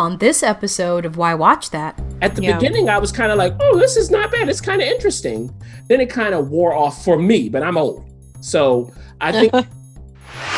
on 0.00 0.16
this 0.16 0.42
episode 0.42 1.04
of 1.04 1.18
Why 1.18 1.34
Watch 1.34 1.68
That. 1.72 2.00
At 2.22 2.34
the 2.34 2.42
yeah. 2.42 2.56
beginning, 2.56 2.88
I 2.88 2.96
was 2.96 3.12
kind 3.12 3.30
of 3.30 3.36
like, 3.36 3.54
oh, 3.60 3.78
this 3.78 3.98
is 3.98 4.10
not 4.10 4.32
bad. 4.32 4.48
It's 4.48 4.60
kind 4.60 4.80
of 4.80 4.88
interesting. 4.88 5.54
Then 5.88 6.00
it 6.00 6.08
kind 6.08 6.34
of 6.34 6.48
wore 6.48 6.72
off 6.72 7.04
for 7.04 7.18
me, 7.18 7.50
but 7.50 7.62
I'm 7.62 7.76
old. 7.76 8.10
So 8.40 8.90
I 9.20 9.30
think 9.30 9.52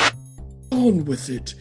on 0.70 1.04
with 1.06 1.28
it. 1.28 1.54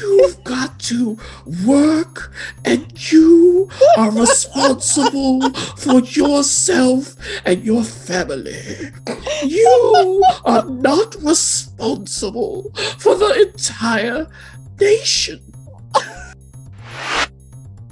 You've 0.00 0.44
got 0.44 0.78
to 0.80 1.18
work 1.66 2.32
and 2.64 2.86
you 3.12 3.68
are 3.98 4.12
responsible 4.12 5.52
for 5.52 6.02
yourself 6.02 7.16
and 7.44 7.64
your 7.64 7.82
family. 7.82 8.92
You 9.42 10.24
are 10.44 10.64
not 10.64 11.16
responsible 11.16 12.70
for 12.98 13.16
the 13.16 13.48
entire 13.48 14.28
nation. 14.78 15.55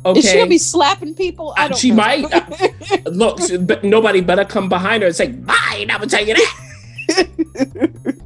Okay. 0.06 0.18
Is 0.18 0.30
she 0.30 0.36
gonna 0.36 0.50
be 0.50 0.58
slapping 0.58 1.14
people? 1.14 1.54
I 1.56 1.68
don't 1.68 1.78
she 1.78 1.90
know. 1.90 1.96
might. 1.96 2.32
Uh, 2.32 2.98
look, 3.10 3.38
nobody 3.82 4.20
better 4.20 4.44
come 4.44 4.68
behind 4.68 5.02
her 5.02 5.06
and 5.06 5.16
say, 5.16 5.28
"Bye." 5.28 5.54
I'm 5.80 5.88
gonna 5.88 6.06
tell 6.06 6.26
you 6.26 6.34
that. 6.34 7.40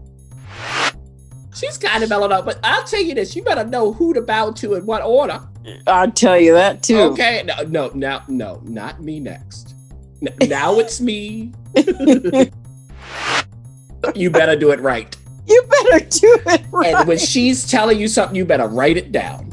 She's 1.54 1.78
kind 1.78 2.02
of 2.02 2.08
mellowed 2.08 2.32
up, 2.32 2.44
but 2.44 2.58
I'll 2.64 2.84
tell 2.84 3.02
you 3.02 3.14
this: 3.14 3.36
you 3.36 3.44
better 3.44 3.64
know 3.64 3.92
who 3.92 4.12
to 4.14 4.22
bow 4.22 4.50
to 4.52 4.74
in 4.74 4.86
what 4.86 5.02
order. 5.02 5.40
I'll 5.86 6.10
tell 6.10 6.38
you 6.38 6.52
that 6.54 6.82
too. 6.82 6.98
Okay, 6.98 7.44
no, 7.44 7.62
no, 7.64 7.90
now, 7.94 8.24
no, 8.28 8.60
not 8.64 9.02
me 9.02 9.20
next. 9.20 9.74
now 10.48 10.78
it's 10.78 11.00
me. 11.00 11.52
you 14.14 14.30
better 14.30 14.56
do 14.56 14.70
it 14.70 14.80
right. 14.80 15.16
You 15.46 15.62
better 15.68 16.04
do 16.04 16.38
it 16.46 16.62
right. 16.70 16.94
And 16.94 17.08
when 17.08 17.18
she's 17.18 17.68
telling 17.70 18.00
you 18.00 18.08
something, 18.08 18.34
you 18.36 18.44
better 18.44 18.66
write 18.66 18.96
it 18.96 19.12
down. 19.12 19.52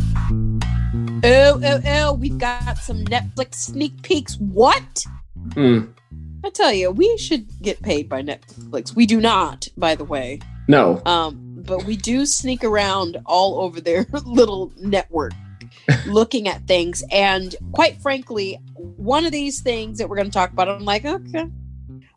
Oh, 1.23 1.61
oh, 1.63 1.81
oh, 1.85 2.13
we've 2.13 2.37
got 2.39 2.79
some 2.79 3.05
Netflix 3.05 3.55
sneak 3.55 4.01
peeks. 4.01 4.37
What? 4.39 5.05
Mm. 5.49 5.93
I 6.43 6.49
tell 6.49 6.73
you, 6.73 6.89
we 6.89 7.15
should 7.17 7.47
get 7.61 7.79
paid 7.83 8.09
by 8.09 8.23
Netflix. 8.23 8.95
We 8.95 9.05
do 9.05 9.21
not, 9.21 9.67
by 9.77 9.93
the 9.93 10.03
way. 10.03 10.39
No. 10.67 10.99
Um, 11.05 11.57
but 11.57 11.85
we 11.85 11.95
do 11.95 12.25
sneak 12.25 12.63
around 12.63 13.17
all 13.27 13.61
over 13.61 13.79
their 13.79 14.07
little 14.25 14.71
network 14.77 15.33
looking 16.07 16.47
at 16.47 16.65
things. 16.65 17.03
And 17.11 17.55
quite 17.71 18.01
frankly, 18.01 18.59
one 18.75 19.23
of 19.25 19.31
these 19.31 19.61
things 19.61 19.99
that 19.99 20.09
we're 20.09 20.15
going 20.15 20.29
to 20.29 20.33
talk 20.33 20.51
about, 20.51 20.69
I'm 20.69 20.85
like, 20.85 21.05
okay. 21.05 21.47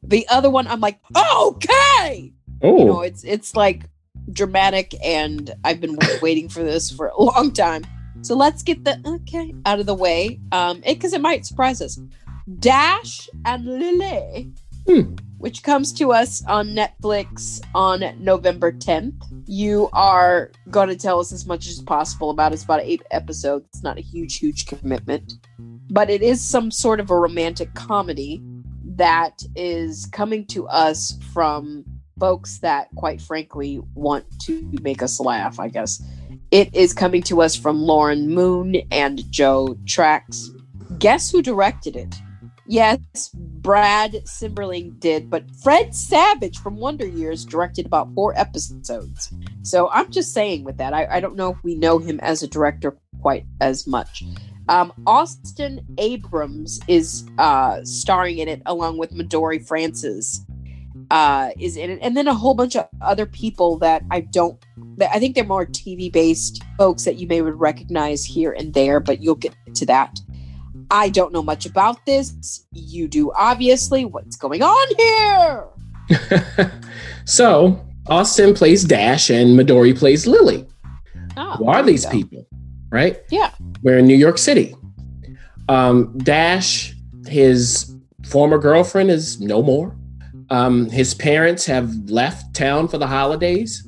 The 0.03 0.26
other 0.28 0.48
one, 0.48 0.66
I'm 0.66 0.81
like, 0.81 0.98
okay. 1.15 2.32
Oh. 2.62 2.78
You 2.78 2.84
know, 2.86 3.00
it's 3.03 3.25
it's 3.25 3.54
like 3.54 3.84
dramatic, 4.32 4.94
and 5.04 5.54
I've 5.65 5.81
been 5.81 5.98
waiting 6.22 6.48
for 6.48 6.62
this 6.62 6.91
for 6.91 7.09
a 7.09 7.22
long 7.22 7.53
time. 7.53 7.84
So 8.25 8.35
let's 8.35 8.62
get 8.62 8.85
the 8.85 8.99
okay 9.05 9.55
out 9.67 9.81
of 9.81 9.87
the 9.87 9.95
way, 9.95 10.41
um, 10.51 10.81
because 10.81 11.12
it, 11.12 11.17
it, 11.17 11.21
might 11.21 11.45
surprise 11.45 11.83
us. 11.83 12.01
Dash 12.59 13.29
and 13.45 13.67
Lily, 13.67 14.51
hmm. 14.89 15.15
which 15.37 15.62
comes 15.62 15.93
to 15.95 16.12
us 16.12 16.43
on 16.47 16.69
Netflix 16.69 17.63
on 17.75 18.03
November 18.19 18.73
10th. 18.73 19.13
You 19.47 19.91
are 19.93 20.53
going 20.71 20.89
to 20.89 20.97
tell 20.97 21.21
us 21.21 21.33
as 21.33 21.45
much 21.45 21.67
as 21.67 21.83
possible 21.83 22.31
about 22.31 22.53
it. 22.53 22.55
It's 22.55 22.65
about 22.65 22.81
eight 22.81 23.03
episodes. 23.11 23.67
It's 23.75 23.83
not 23.83 23.99
a 23.99 24.03
huge, 24.03 24.39
huge 24.39 24.65
commitment, 24.65 25.34
but 25.91 26.09
it 26.09 26.23
is 26.23 26.43
some 26.43 26.71
sort 26.71 27.01
of 27.01 27.11
a 27.11 27.17
romantic 27.17 27.75
comedy 27.75 28.43
that 28.97 29.43
is 29.55 30.07
coming 30.07 30.47
to 30.47 30.67
us 30.69 31.19
from 31.34 31.84
folks 32.19 32.59
that, 32.59 32.89
quite 32.95 33.21
frankly, 33.21 33.81
want 33.95 34.25
to 34.41 34.67
make 34.83 35.03
us 35.03 35.21
laugh, 35.21 35.59
I 35.61 35.69
guess. 35.69 36.03
It 36.54 36.72
is 36.72 36.92
coming 36.92 37.20
to 37.25 37.42
us 37.42 37.56
from 37.56 37.82
Lauren 37.82 38.28
Moon 38.28 38.76
and 38.92 39.28
Joe 39.32 39.76
Tracz. 39.87 40.50
Guess 41.00 41.32
who 41.32 41.42
directed 41.42 41.97
it? 41.97 42.15
Yes, 42.69 43.31
Brad 43.34 44.12
Silberling 44.25 45.00
did, 45.00 45.28
but 45.28 45.50
Fred 45.50 45.97
Savage 45.97 46.59
from 46.59 46.76
Wonder 46.76 47.09
Years 47.09 47.44
directed 47.44 47.87
about 47.87 48.15
four 48.15 48.38
episodes. 48.38 49.34
So 49.62 49.91
I'm 49.91 50.12
just 50.12 50.32
saying 50.32 50.62
with 50.62 50.76
that, 50.76 50.94
I, 50.94 51.09
I 51.10 51.19
don't 51.19 51.34
know 51.34 51.50
if 51.50 51.65
we 51.65 51.75
know 51.75 51.98
him 51.98 52.20
as 52.20 52.44
a 52.44 52.47
director 52.47 52.97
quite 53.21 53.47
as 53.60 53.84
much. 53.88 54.22
Um, 54.69 54.92
Austin 55.09 55.84
Abrams 55.98 56.78
is 56.86 57.26
uh, 57.36 57.81
starring 57.82 58.38
in 58.38 58.47
it 58.47 58.62
along 58.65 58.98
with 58.98 59.10
Midori 59.10 59.66
Francis 59.66 60.47
uh, 61.10 61.50
is 61.59 61.76
in 61.76 61.91
it, 61.91 61.98
and 62.03 62.16
then 62.16 62.28
a 62.28 62.34
whole 62.34 62.54
bunch 62.54 62.76
of 62.76 62.88
other 63.00 63.26
people 63.26 63.78
that 63.78 64.03
I 64.10 64.20
don't. 64.20 64.59
That 64.97 65.10
I 65.15 65.19
think 65.19 65.34
they're 65.34 65.44
more 65.44 65.66
TV 65.66 66.12
based 66.12 66.62
folks 66.78 67.04
that 67.04 67.16
you 67.16 67.26
may 67.26 67.42
would 67.42 67.59
recognize 67.59 68.25
here 68.25 68.53
and 68.53 68.72
there, 68.75 69.00
but 69.00 69.20
you'll 69.20 69.34
get 69.34 69.54
to 69.75 69.87
that. 69.87 70.19
I 70.91 71.09
don't 71.09 71.32
know 71.32 71.42
much 71.42 71.66
about 71.66 72.04
this. 72.06 72.66
You 72.72 73.09
do, 73.09 73.32
obviously. 73.32 74.04
What's 74.04 74.37
going 74.37 74.62
on 74.62 74.87
here? 74.97 76.72
so 77.25 77.84
Austin 78.09 78.54
plays 78.54 78.84
Dash, 78.84 79.31
and 79.31 79.59
Midori 79.59 79.97
plays 79.97 80.26
Lily. 80.26 80.66
Oh, 81.36 81.53
Who 81.56 81.69
are 81.69 81.82
these 81.82 82.06
people? 82.06 82.47
Right? 82.91 83.21
Yeah. 83.31 83.50
We're 83.82 83.98
in 83.98 84.06
New 84.06 84.16
York 84.16 84.38
City. 84.38 84.75
Um, 85.69 86.16
Dash, 86.19 86.94
his 87.26 87.97
former 88.28 88.59
girlfriend, 88.59 89.10
is 89.10 89.41
no 89.41 89.62
more. 89.62 89.97
Um, 90.51 90.91
his 90.91 91.15
parents 91.15 91.67
have 91.67 91.93
left 92.09 92.55
town 92.55 92.89
for 92.89 92.99
the 92.99 93.07
holidays. 93.07 93.87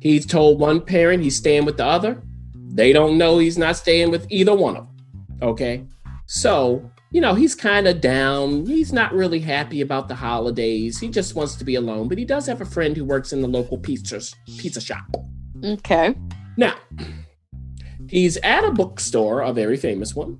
He's 0.00 0.26
told 0.26 0.60
one 0.60 0.80
parent 0.80 1.22
he's 1.22 1.36
staying 1.36 1.64
with 1.64 1.76
the 1.76 1.84
other. 1.84 2.22
They 2.54 2.92
don't 2.92 3.18
know 3.18 3.38
he's 3.38 3.58
not 3.58 3.76
staying 3.76 4.10
with 4.10 4.26
either 4.30 4.54
one 4.54 4.76
of 4.76 4.86
them. 4.86 5.38
Okay. 5.42 5.84
So, 6.26 6.90
you 7.10 7.20
know, 7.20 7.34
he's 7.34 7.54
kind 7.54 7.88
of 7.88 8.00
down. 8.00 8.66
He's 8.66 8.92
not 8.92 9.12
really 9.14 9.40
happy 9.40 9.80
about 9.80 10.08
the 10.08 10.14
holidays. 10.14 10.98
He 10.98 11.08
just 11.08 11.34
wants 11.34 11.56
to 11.56 11.64
be 11.64 11.76
alone, 11.76 12.08
but 12.08 12.18
he 12.18 12.24
does 12.24 12.46
have 12.46 12.60
a 12.60 12.66
friend 12.66 12.96
who 12.96 13.04
works 13.04 13.32
in 13.32 13.42
the 13.42 13.48
local 13.48 13.78
pizza 13.78 14.20
pizza 14.58 14.80
shop. 14.80 15.04
Okay. 15.64 16.14
Now, 16.56 16.74
he's 18.08 18.36
at 18.38 18.64
a 18.64 18.70
bookstore, 18.70 19.40
a 19.40 19.52
very 19.52 19.76
famous 19.76 20.14
one, 20.14 20.38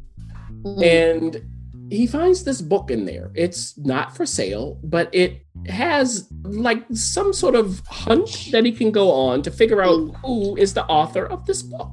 mm-hmm. 0.63 0.83
and 0.83 1.43
he 1.91 2.07
finds 2.07 2.45
this 2.45 2.61
book 2.61 2.91
in 2.91 3.05
there. 3.05 3.31
It's 3.35 3.77
not 3.79 4.17
for 4.17 4.27
sale, 4.27 4.79
but 4.83 5.09
it 5.15 5.43
has 5.69 6.29
like 6.43 6.85
some 6.93 7.33
sort 7.33 7.55
of 7.55 7.81
hunch 7.87 8.51
that 8.51 8.65
he 8.65 8.73
can 8.73 8.91
go 8.91 9.11
on 9.11 9.43
to 9.43 9.51
figure 9.51 9.83
out 9.83 10.15
who 10.25 10.57
is 10.57 10.75
the 10.75 10.85
author 10.87 11.27
of 11.27 11.47
this 11.47 11.63
book. 11.63 11.91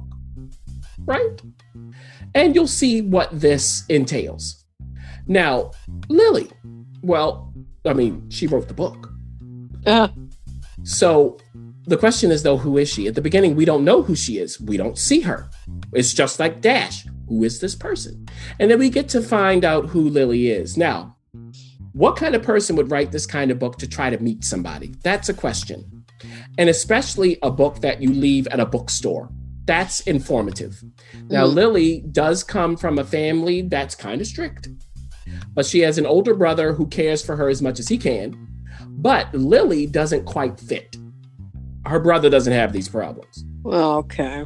Right? 1.04 1.40
And 2.34 2.54
you'll 2.54 2.66
see 2.66 3.02
what 3.02 3.28
this 3.32 3.84
entails. 3.88 4.64
Now, 5.26 5.70
Lily, 6.08 6.50
Well, 7.02 7.52
I 7.84 7.92
mean, 7.92 8.28
she 8.30 8.46
wrote 8.46 8.68
the 8.68 8.74
book. 8.74 9.10
Uh, 9.86 10.08
So 10.82 11.38
the 11.86 11.96
question 11.96 12.30
is 12.30 12.42
though, 12.42 12.56
who 12.56 12.78
is 12.78 12.88
she? 12.88 13.06
At 13.06 13.14
the 13.14 13.20
beginning, 13.22 13.54
we 13.54 13.64
don't 13.64 13.84
know 13.84 14.02
who 14.02 14.16
she 14.16 14.38
is. 14.38 14.60
We 14.60 14.76
don't 14.76 14.98
see 14.98 15.20
her. 15.20 15.50
It's 15.92 16.14
just 16.14 16.40
like 16.40 16.60
Dash. 16.60 17.06
Who 17.28 17.44
is 17.44 17.60
this 17.60 17.74
person? 17.74 18.26
And 18.58 18.70
then 18.70 18.78
we 18.78 18.90
get 18.90 19.08
to 19.10 19.22
find 19.22 19.64
out 19.64 19.86
who 19.86 20.08
Lily 20.08 20.50
is. 20.50 20.76
Now, 20.76 21.16
what 21.92 22.16
kind 22.16 22.34
of 22.34 22.42
person 22.42 22.76
would 22.76 22.90
write 22.90 23.12
this 23.12 23.26
kind 23.26 23.50
of 23.50 23.58
book 23.58 23.78
to 23.78 23.86
try 23.88 24.10
to 24.10 24.18
meet 24.22 24.44
somebody? 24.44 24.94
That's 25.02 25.28
a 25.28 25.34
question. 25.34 26.04
And 26.58 26.68
especially 26.68 27.38
a 27.42 27.50
book 27.50 27.80
that 27.80 28.02
you 28.02 28.10
leave 28.12 28.46
at 28.48 28.60
a 28.60 28.66
bookstore. 28.66 29.30
That's 29.66 30.00
informative. 30.00 30.82
Now, 31.30 31.46
Mhm. 31.46 31.54
Lily 31.54 32.04
does 32.12 32.42
come 32.44 32.76
from 32.76 32.98
a 32.98 33.04
family 33.04 33.62
that's 33.62 33.94
kind 33.94 34.20
of 34.20 34.26
strict, 34.26 34.68
but 35.54 35.64
she 35.66 35.80
has 35.80 35.96
an 35.98 36.06
older 36.06 36.34
brother 36.34 36.74
who 36.74 36.86
cares 36.86 37.22
for 37.24 37.36
her 37.36 37.48
as 37.48 37.62
much 37.62 37.78
as 37.80 37.88
he 37.88 37.96
can. 37.96 38.36
But 38.88 39.34
Lily 39.34 39.86
doesn't 39.86 40.24
quite 40.26 40.60
fit. 40.60 40.96
Her 41.86 42.00
brother 42.00 42.28
doesn't 42.30 42.52
have 42.52 42.72
these 42.72 42.88
problems. 42.88 43.44
well, 43.62 43.94
okay. 43.98 44.44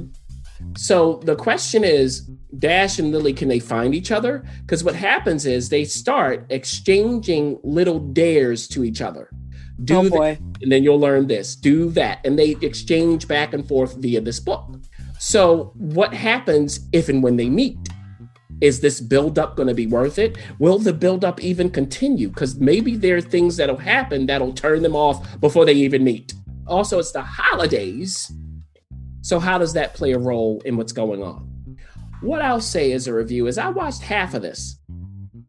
So 0.76 1.20
the 1.24 1.34
question 1.36 1.82
is 1.84 2.28
Dash 2.56 2.98
and 2.98 3.12
Lily, 3.12 3.32
can 3.32 3.48
they 3.48 3.58
find 3.58 3.94
each 3.94 4.10
other? 4.10 4.44
Because 4.62 4.82
what 4.82 4.94
happens 4.94 5.44
is 5.44 5.68
they 5.68 5.84
start 5.84 6.46
exchanging 6.48 7.58
little 7.62 7.98
dares 7.98 8.66
to 8.68 8.84
each 8.84 9.02
other. 9.02 9.30
Do 9.84 9.98
oh 9.98 10.10
boy. 10.10 10.38
and 10.60 10.72
then 10.72 10.82
you'll 10.82 10.98
learn 10.98 11.26
this, 11.26 11.54
do 11.54 11.90
that. 11.90 12.20
And 12.24 12.38
they 12.38 12.56
exchange 12.62 13.28
back 13.28 13.52
and 13.52 13.66
forth 13.66 13.96
via 13.96 14.20
this 14.20 14.40
book. 14.40 14.66
So, 15.20 15.72
what 15.74 16.14
happens 16.14 16.80
if 16.92 17.08
and 17.08 17.22
when 17.22 17.36
they 17.36 17.48
meet? 17.48 17.76
Is 18.60 18.80
this 18.80 19.00
buildup 19.00 19.56
going 19.56 19.68
to 19.68 19.74
be 19.74 19.86
worth 19.86 20.18
it? 20.18 20.36
Will 20.58 20.78
the 20.78 20.92
buildup 20.92 21.40
even 21.40 21.70
continue? 21.70 22.28
Because 22.28 22.56
maybe 22.56 22.96
there 22.96 23.16
are 23.16 23.20
things 23.20 23.56
that'll 23.56 23.76
happen 23.76 24.26
that'll 24.26 24.52
turn 24.52 24.82
them 24.82 24.96
off 24.96 25.40
before 25.40 25.64
they 25.64 25.74
even 25.74 26.02
meet. 26.02 26.34
Also, 26.66 26.98
it's 26.98 27.12
the 27.12 27.22
holidays. 27.22 28.32
So, 29.20 29.38
how 29.38 29.58
does 29.58 29.74
that 29.74 29.94
play 29.94 30.12
a 30.12 30.18
role 30.18 30.60
in 30.64 30.76
what's 30.76 30.92
going 30.92 31.22
on? 31.22 31.47
What 32.20 32.42
I'll 32.42 32.60
say 32.60 32.92
as 32.92 33.06
a 33.06 33.14
review 33.14 33.46
is 33.46 33.58
I 33.58 33.68
watched 33.68 34.02
half 34.02 34.34
of 34.34 34.42
this, 34.42 34.78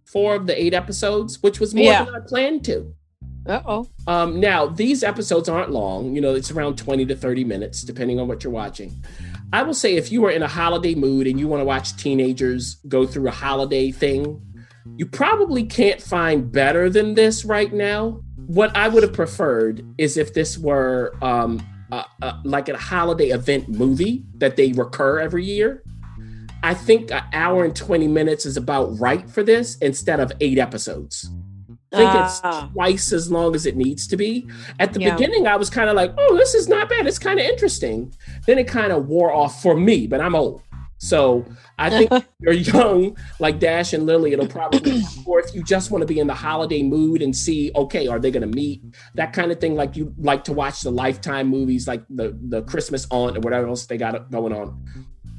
four 0.06 0.36
of 0.36 0.46
the 0.48 0.62
eight 0.62 0.74
episodes, 0.74 1.42
which 1.42 1.60
was 1.60 1.74
more 1.74 1.84
Yeah. 1.86 2.06
than 2.06 2.16
I 2.16 2.20
planned 2.20 2.64
to. 2.66 2.94
Uh 3.48 3.62
oh. 3.66 3.88
Um, 4.06 4.40
now, 4.40 4.68
these 4.68 5.04
episodes 5.04 5.50
aren't 5.50 5.72
long. 5.72 6.14
You 6.14 6.22
know, 6.22 6.36
it's 6.36 6.52
around 6.52 6.78
20 6.78 7.06
to 7.08 7.16
30 7.16 7.44
minutes, 7.44 7.84
depending 7.84 8.20
on 8.20 8.28
what 8.28 8.44
you're 8.44 8.54
watching. 8.54 8.94
I 9.52 9.64
will 9.64 9.74
say 9.74 9.96
if 9.96 10.12
you 10.12 10.24
are 10.26 10.32
in 10.32 10.44
a 10.44 10.48
holiday 10.48 10.94
mood 10.94 11.26
and 11.26 11.40
you 11.40 11.48
want 11.48 11.62
to 11.62 11.66
watch 11.66 11.98
teenagers 11.98 12.76
go 12.88 13.08
through 13.08 13.28
a 13.28 13.32
holiday 13.32 13.90
thing, 13.92 14.40
you 14.98 15.08
probably 15.08 15.64
can't 15.64 16.00
find 16.02 16.52
better 16.52 16.90
than 16.90 17.16
this 17.16 17.44
right 17.46 17.74
now. 17.74 18.22
What 18.46 18.76
I 18.76 18.88
would 18.90 19.02
have 19.02 19.14
preferred 19.14 19.84
is 19.98 20.18
if 20.18 20.34
this 20.36 20.58
were 20.58 21.16
um, 21.24 21.66
uh, 21.92 22.04
uh, 22.22 22.34
like 22.44 22.70
a 22.70 22.78
holiday 22.78 23.30
event 23.30 23.70
movie 23.70 24.24
that 24.38 24.56
they 24.58 24.74
recur 24.74 25.20
every 25.20 25.46
year. 25.46 25.84
I 26.64 26.74
think 26.74 27.12
an 27.12 27.24
hour 27.34 27.64
and 27.64 27.76
20 27.76 28.08
minutes 28.08 28.46
is 28.46 28.58
about 28.58 29.00
right 29.00 29.30
for 29.30 29.44
this 29.44 29.78
instead 29.78 30.20
of 30.20 30.32
eight 30.42 30.58
episodes. 30.58 31.30
I 31.92 31.98
think 31.98 32.14
it's 32.26 32.42
Ah. 32.44 32.70
twice 32.74 33.12
as 33.14 33.32
long 33.32 33.56
as 33.56 33.66
it 33.66 33.76
needs 33.76 34.06
to 34.08 34.18
be. 34.18 34.48
At 34.80 34.94
the 34.94 35.00
Yeah. 35.02 35.16
beginning, 35.16 35.48
I 35.48 35.56
was 35.56 35.70
kind 35.72 35.90
of 35.90 35.96
like, 35.96 36.14
oh, 36.18 36.36
this 36.38 36.54
is 36.54 36.68
not 36.68 36.88
bad. 36.90 37.08
It's 37.08 37.18
kind 37.18 37.40
of 37.40 37.46
interesting. 37.46 38.14
Then 38.46 38.60
it 38.60 38.68
kind 38.68 38.92
of 38.92 39.08
wore 39.08 39.34
off 39.34 39.62
for 39.62 39.76
me, 39.76 40.06
but 40.06 40.22
I'm 40.22 40.36
old. 40.36 40.62
So 41.02 41.46
I 41.80 41.90
think 41.90 42.12
if 42.12 42.26
you're 42.42 42.54
young, 42.54 43.16
like 43.40 43.58
Dash 43.60 43.94
and 43.94 44.06
Lily, 44.06 44.34
it'll 44.34 44.46
probably, 44.48 45.02
or 45.26 45.40
if 45.40 45.56
you 45.56 45.64
just 45.64 45.90
want 45.92 46.02
to 46.02 46.06
be 46.06 46.20
in 46.20 46.28
the 46.28 46.34
holiday 46.36 46.84
mood 46.84 47.22
and 47.22 47.34
see, 47.36 47.72
okay, 47.74 48.08
are 48.08 48.20
they 48.20 48.30
going 48.32 48.48
to 48.48 48.54
meet? 48.56 48.84
That 49.16 49.32
kind 49.34 49.52
of 49.52 49.60
thing, 49.60 49.76
like 49.76 49.96
you 49.96 50.14
like 50.20 50.44
to 50.44 50.54
watch 50.54 50.82
the 50.82 50.92
Lifetime 50.92 51.48
movies, 51.48 51.88
like 51.88 52.04
the, 52.10 52.38
the 52.50 52.62
Christmas 52.64 53.08
Aunt 53.12 53.38
or 53.38 53.40
whatever 53.40 53.68
else 53.68 53.86
they 53.86 53.98
got 53.98 54.30
going 54.30 54.54
on. 54.54 54.84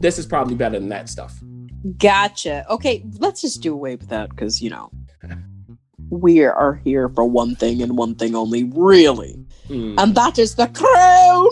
This 0.01 0.19
is 0.19 0.27
probably 0.27 0.55
better 0.55 0.79
than 0.79 0.89
that 0.89 1.09
stuff. 1.09 1.39
Gotcha. 1.99 2.65
Okay, 2.71 3.05
let's 3.19 3.41
just 3.43 3.63
do 3.63 3.73
away 3.73 3.97
with 3.97 4.09
that 4.09 4.31
because 4.31 4.61
you 4.61 4.71
know 4.71 4.91
we 6.11 6.43
are 6.43 6.81
here 6.85 7.09
for 7.11 7.25
one 7.25 7.55
thing 7.55 7.83
and 7.83 7.97
one 7.97 8.15
thing 8.17 8.35
only, 8.35 8.65
really, 8.65 9.35
Hmm. 9.69 9.95
and 9.99 10.15
that 10.17 10.39
is 10.39 10.57
the 10.57 10.67
crown. 10.69 11.49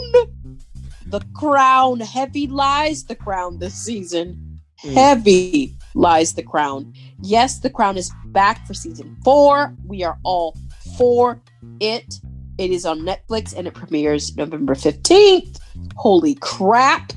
The 1.06 1.20
crown. 1.34 2.00
Heavy 2.00 2.46
lies 2.48 3.04
the 3.04 3.14
crown 3.14 3.58
this 3.60 3.74
season. 3.74 4.60
Mm. 4.84 4.92
Heavy 4.92 5.76
lies 5.94 6.34
the 6.34 6.42
crown. 6.42 6.92
Yes, 7.22 7.60
the 7.60 7.70
crown 7.70 7.96
is 7.96 8.12
back 8.26 8.66
for 8.66 8.74
season 8.74 9.16
four. 9.24 9.74
We 9.86 10.04
are 10.04 10.18
all 10.22 10.56
for 10.98 11.40
it. 11.80 12.20
It 12.58 12.70
is 12.70 12.84
on 12.84 13.00
Netflix 13.00 13.56
and 13.56 13.66
it 13.66 13.74
premieres 13.74 14.36
November 14.36 14.74
15th. 14.74 15.58
Holy 15.96 16.34
crap. 16.36 17.12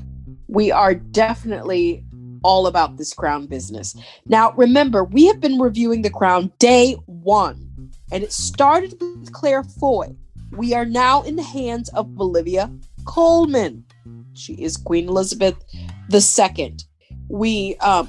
We 0.52 0.70
are 0.70 0.94
definitely 0.94 2.04
all 2.44 2.66
about 2.66 2.96
this 2.98 3.14
crown 3.14 3.46
business. 3.46 3.96
Now, 4.26 4.52
remember, 4.52 5.02
we 5.04 5.26
have 5.26 5.40
been 5.40 5.58
reviewing 5.58 6.02
The 6.02 6.10
Crown 6.10 6.52
day 6.58 6.94
one, 7.06 7.90
and 8.12 8.22
it 8.22 8.32
started 8.32 9.00
with 9.00 9.32
Claire 9.32 9.62
Foy. 9.62 10.14
We 10.50 10.74
are 10.74 10.84
now 10.84 11.22
in 11.22 11.36
the 11.36 11.42
hands 11.42 11.88
of 11.90 12.08
Olivia 12.20 12.70
Colman. 13.06 13.84
She 14.34 14.54
is 14.54 14.76
Queen 14.76 15.08
Elizabeth 15.08 15.54
II. 16.12 16.76
We, 17.28 17.76
um, 17.76 18.08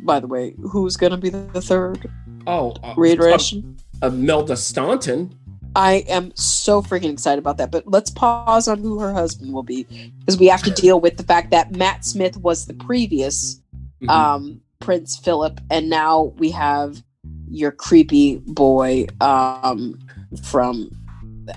by 0.00 0.20
the 0.20 0.26
way, 0.26 0.54
who's 0.70 0.96
going 0.96 1.12
to 1.12 1.18
be 1.18 1.28
the 1.30 1.60
third 1.60 2.10
Oh, 2.46 2.70
uh, 2.82 2.94
reiteration? 2.96 3.76
uh, 4.00 4.08
Melda 4.08 4.56
Staunton. 4.56 5.37
I 5.76 6.04
am 6.08 6.32
so 6.34 6.82
freaking 6.82 7.12
excited 7.12 7.38
about 7.38 7.58
that. 7.58 7.70
But 7.70 7.86
let's 7.86 8.10
pause 8.10 8.68
on 8.68 8.78
who 8.80 8.98
her 9.00 9.12
husband 9.12 9.52
will 9.52 9.62
be 9.62 9.86
because 10.20 10.38
we 10.38 10.46
have 10.46 10.62
to 10.64 10.70
deal 10.70 11.00
with 11.00 11.16
the 11.16 11.22
fact 11.22 11.50
that 11.50 11.72
Matt 11.76 12.04
Smith 12.04 12.36
was 12.38 12.66
the 12.66 12.74
previous 12.74 13.60
Mhm. 14.02 14.10
um, 14.10 14.60
Prince 14.80 15.16
Philip, 15.16 15.60
and 15.70 15.90
now 15.90 16.32
we 16.38 16.50
have 16.50 17.02
your 17.48 17.72
creepy 17.72 18.36
boy 18.46 19.06
um, 19.20 19.98
from 20.42 20.90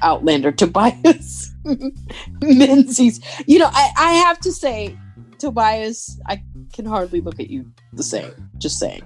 Outlander, 0.01 0.51
Tobias 0.61 1.53
Menzies. 2.41 3.19
You 3.45 3.59
know, 3.59 3.69
I, 3.71 3.91
I 3.97 4.13
have 4.13 4.39
to 4.39 4.51
say, 4.51 4.97
Tobias, 5.37 6.19
I 6.27 6.43
can 6.73 6.85
hardly 6.85 7.21
look 7.21 7.39
at 7.39 7.49
you 7.49 7.71
the 7.93 8.03
same. 8.03 8.31
Just 8.57 8.79
saying. 8.79 9.03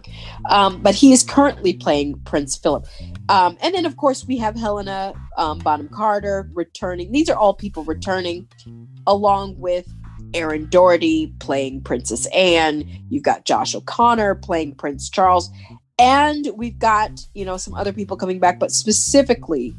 Um, 0.50 0.82
but 0.82 0.96
he 0.96 1.12
is 1.14 1.24
currently 1.24 1.74
playing 1.74 2.20
Prince 2.26 2.58
Philip. 2.58 2.86
Um, 3.28 3.58
and 3.62 3.74
then, 3.74 3.86
of 3.86 3.98
course, 3.98 4.26
we 4.26 4.38
have 4.38 4.56
Helena 4.56 5.14
um, 5.38 5.60
Bonham 5.60 5.90
Carter 5.90 6.50
returning. 6.54 7.12
These 7.12 7.30
are 7.30 7.38
all 7.38 7.54
people 7.54 7.84
returning, 7.84 8.48
along 9.08 9.60
with 9.60 9.88
Erin 10.34 10.68
Doherty 10.70 11.34
playing 11.40 11.82
Princess 11.82 12.28
Anne. 12.28 12.88
You've 13.10 13.24
got 13.24 13.46
Josh 13.46 13.74
O'Connor 13.74 14.36
playing 14.36 14.76
Prince 14.76 15.10
Charles. 15.10 15.50
And 15.98 16.50
we've 16.56 16.78
got, 16.78 17.26
you 17.34 17.46
know, 17.46 17.58
some 17.58 17.74
other 17.74 17.94
people 17.94 18.18
coming 18.18 18.40
back. 18.40 18.60
But 18.60 18.72
specifically, 18.72 19.76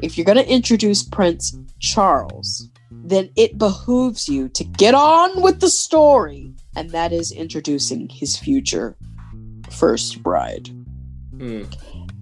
if 0.00 0.16
you're 0.16 0.24
going 0.24 0.38
to 0.38 0.48
introduce 0.48 1.02
Prince 1.02 1.56
Charles, 1.80 2.68
then 2.90 3.30
it 3.36 3.58
behooves 3.58 4.28
you 4.28 4.48
to 4.50 4.64
get 4.64 4.94
on 4.94 5.42
with 5.42 5.60
the 5.60 5.68
story. 5.68 6.54
And 6.76 6.90
that 6.90 7.12
is 7.12 7.32
introducing 7.32 8.08
his 8.08 8.36
future 8.36 8.96
first 9.70 10.22
bride. 10.22 10.68
Hmm. 11.36 11.64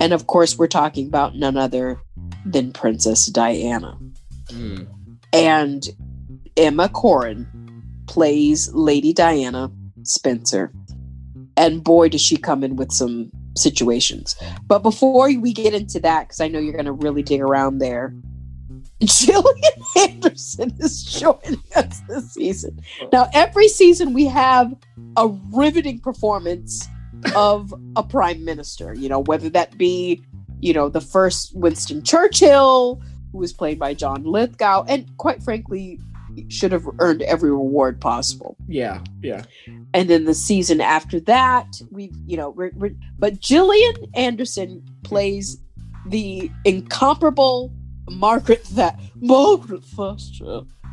And 0.00 0.12
of 0.12 0.26
course, 0.26 0.58
we're 0.58 0.68
talking 0.68 1.06
about 1.06 1.36
none 1.36 1.56
other 1.56 2.00
than 2.44 2.72
Princess 2.72 3.26
Diana. 3.26 3.98
Hmm. 4.50 4.84
And 5.32 5.88
Emma 6.56 6.88
Corrin 6.88 7.46
plays 8.06 8.72
Lady 8.72 9.12
Diana 9.12 9.70
Spencer. 10.02 10.72
And 11.56 11.82
boy, 11.82 12.08
does 12.08 12.22
she 12.22 12.36
come 12.36 12.62
in 12.62 12.76
with 12.76 12.92
some 12.92 13.30
situations. 13.56 14.36
But 14.66 14.82
before 14.82 15.26
we 15.38 15.52
get 15.52 15.74
into 15.74 16.00
that, 16.00 16.28
because 16.28 16.40
I 16.40 16.48
know 16.48 16.58
you're 16.58 16.72
going 16.72 16.84
to 16.86 16.92
really 16.92 17.22
dig 17.22 17.40
around 17.40 17.78
there, 17.78 18.14
Gillian 19.02 19.82
Anderson 19.96 20.74
is 20.78 21.04
joining 21.04 21.62
us 21.76 22.00
this 22.08 22.32
season. 22.32 22.80
Now, 23.12 23.28
every 23.32 23.68
season 23.68 24.12
we 24.12 24.26
have 24.26 24.74
a 25.16 25.28
riveting 25.52 26.00
performance 26.00 26.88
of 27.34 27.74
a 27.96 28.02
prime 28.02 28.44
minister, 28.44 28.94
you 28.94 29.08
know, 29.08 29.20
whether 29.20 29.48
that 29.50 29.76
be, 29.78 30.22
you 30.60 30.72
know, 30.72 30.88
the 30.88 31.00
first 31.00 31.54
Winston 31.56 32.02
Churchill, 32.02 33.00
who 33.32 33.38
was 33.38 33.52
played 33.52 33.78
by 33.78 33.94
John 33.94 34.24
Lithgow, 34.24 34.84
and 34.88 35.16
quite 35.16 35.42
frankly, 35.42 36.00
should 36.48 36.72
have 36.72 36.88
earned 37.00 37.22
every 37.22 37.50
reward 37.50 38.00
possible. 38.00 38.56
Yeah, 38.68 39.02
yeah. 39.22 39.44
And 39.94 40.08
then 40.08 40.24
the 40.24 40.34
season 40.34 40.80
after 40.80 41.20
that, 41.20 41.80
we, 41.90 42.12
you 42.26 42.36
know, 42.36 42.50
we're, 42.50 42.70
we're, 42.74 42.94
but 43.18 43.40
Gillian 43.40 43.94
Anderson 44.14 44.84
plays 45.02 45.58
the 46.06 46.50
incomparable 46.64 47.72
Margaret 48.10 48.64
that 48.72 48.98
Margaret 49.16 49.84
Thatcher. 49.84 50.60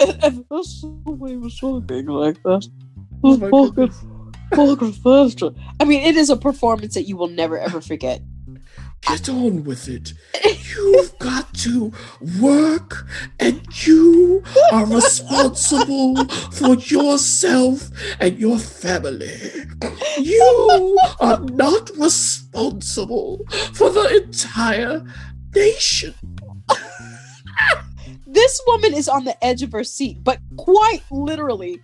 and, 0.00 0.24
and 0.24 0.44
that's 0.50 0.82
the 0.82 1.12
way 1.12 1.36
we're 1.36 1.48
talking 1.48 2.06
like 2.06 2.42
that. 2.42 2.66
Oh 3.24 3.36
Margaret, 3.36 3.92
I 5.80 5.84
mean, 5.84 6.02
it 6.02 6.16
is 6.16 6.30
a 6.30 6.36
performance 6.36 6.94
that 6.94 7.04
you 7.04 7.16
will 7.16 7.28
never 7.28 7.58
ever 7.58 7.80
forget. 7.80 8.22
Get 9.02 9.28
on 9.28 9.64
with 9.64 9.88
it. 9.88 10.12
You've 10.44 11.18
got 11.18 11.52
to 11.54 11.92
work 12.40 13.04
and 13.40 13.60
you 13.84 14.44
are 14.72 14.86
responsible 14.86 16.24
for 16.52 16.76
yourself 16.76 17.90
and 18.20 18.38
your 18.38 18.58
family. 18.58 19.36
You 20.18 20.98
are 21.20 21.40
not 21.40 21.90
responsible 21.96 23.44
for 23.72 23.90
the 23.90 24.22
entire 24.22 25.04
nation. 25.54 26.14
This 28.32 28.60
woman 28.66 28.94
is 28.94 29.08
on 29.08 29.24
the 29.24 29.44
edge 29.44 29.62
of 29.62 29.72
her 29.72 29.84
seat, 29.84 30.22
but 30.22 30.38
quite 30.56 31.02
literally, 31.10 31.80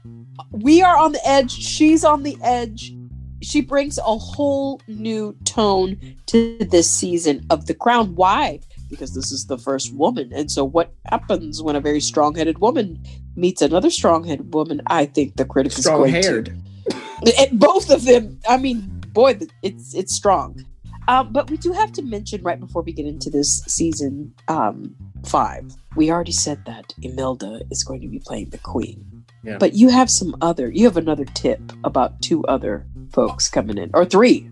we 0.50 0.82
are 0.82 0.96
on 0.96 1.12
the 1.12 1.28
edge. 1.28 1.52
She's 1.52 2.04
on 2.04 2.22
the 2.22 2.36
edge. 2.42 2.94
She 3.40 3.60
brings 3.60 3.98
a 3.98 4.02
whole 4.02 4.80
new 4.88 5.36
tone 5.44 6.16
to 6.26 6.58
this 6.58 6.90
season 6.90 7.46
of 7.50 7.66
The 7.66 7.74
Crown. 7.74 8.14
Why? 8.14 8.60
Because 8.88 9.14
this 9.14 9.30
is 9.30 9.46
the 9.46 9.58
first 9.58 9.94
woman. 9.94 10.32
And 10.32 10.50
so, 10.50 10.64
what 10.64 10.92
happens 11.06 11.62
when 11.62 11.76
a 11.76 11.80
very 11.80 12.00
strong 12.00 12.34
headed 12.34 12.58
woman 12.58 13.00
meets 13.36 13.62
another 13.62 13.90
strong 13.90 14.24
headed 14.24 14.52
woman? 14.54 14.80
I 14.86 15.04
think 15.06 15.36
the 15.36 15.44
critic 15.44 15.78
is 15.78 15.86
going 15.86 16.12
haired. 16.12 16.46
to. 16.86 17.48
Both 17.52 17.90
of 17.90 18.04
them. 18.04 18.40
I 18.48 18.56
mean, 18.56 18.80
boy, 19.12 19.38
it's 19.62 19.94
it's 19.94 20.14
strong. 20.14 20.64
Um, 21.08 21.32
but 21.32 21.50
we 21.50 21.56
do 21.56 21.72
have 21.72 21.90
to 21.92 22.02
mention 22.02 22.42
right 22.42 22.60
before 22.60 22.82
we 22.82 22.92
get 22.92 23.06
into 23.06 23.30
this 23.30 23.62
season 23.66 24.34
um, 24.48 24.94
five. 25.24 25.74
We 25.98 26.10
already 26.12 26.32
said 26.32 26.64
that 26.66 26.94
Imelda 27.02 27.60
is 27.72 27.82
going 27.82 28.00
to 28.02 28.08
be 28.08 28.20
playing 28.20 28.50
the 28.50 28.58
queen. 28.58 29.24
Yeah. 29.42 29.58
But 29.58 29.74
you 29.74 29.88
have 29.88 30.08
some 30.08 30.36
other. 30.40 30.70
You 30.70 30.84
have 30.84 30.96
another 30.96 31.24
tip 31.24 31.60
about 31.84 32.22
two 32.22 32.44
other 32.46 32.86
folks 33.12 33.48
coming 33.48 33.78
in, 33.78 33.90
or 33.94 34.04
three. 34.04 34.48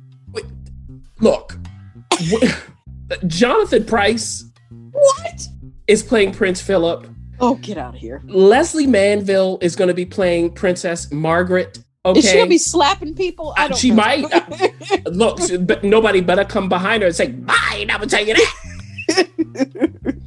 Look, 1.21 1.57
w- 2.31 2.53
Jonathan 3.29 3.85
Pryce 3.85 4.45
What? 4.91 5.49
is 5.87 6.03
playing 6.03 6.33
Prince 6.33 6.61
Philip. 6.61 7.07
Oh, 7.39 7.55
get 7.57 7.79
out 7.79 7.95
of 7.95 8.01
here! 8.01 8.23
Lesley 8.27 8.87
Manville 8.87 9.59
is 9.61 9.77
going 9.77 9.89
to 9.89 9.95
be 9.95 10.05
playing 10.07 10.51
Princess 10.53 11.11
Margaret. 11.13 11.79
Okay. 12.05 12.19
Is 12.21 12.29
she 12.31 12.37
gonna 12.39 12.49
be 12.49 12.59
slapping 12.59 13.15
people? 13.15 13.53
I 13.57 13.65
Uh, 13.65 13.69
don't. 13.69 13.79
she 13.79 13.91
know. 13.91 13.97
might. 13.97 15.07
Look, 15.07 15.39
but 15.61 15.83
nobody 15.85 16.21
better 16.21 16.45
come 16.45 16.69
behind 16.69 17.03
her 17.03 17.09
and 17.09 17.17
say, 17.17 17.29
"Bye." 17.29 17.55
I'm 17.81 17.87
gonna 17.89 18.07
tell 18.07 18.25
you 18.27 18.35
that. 18.35 20.17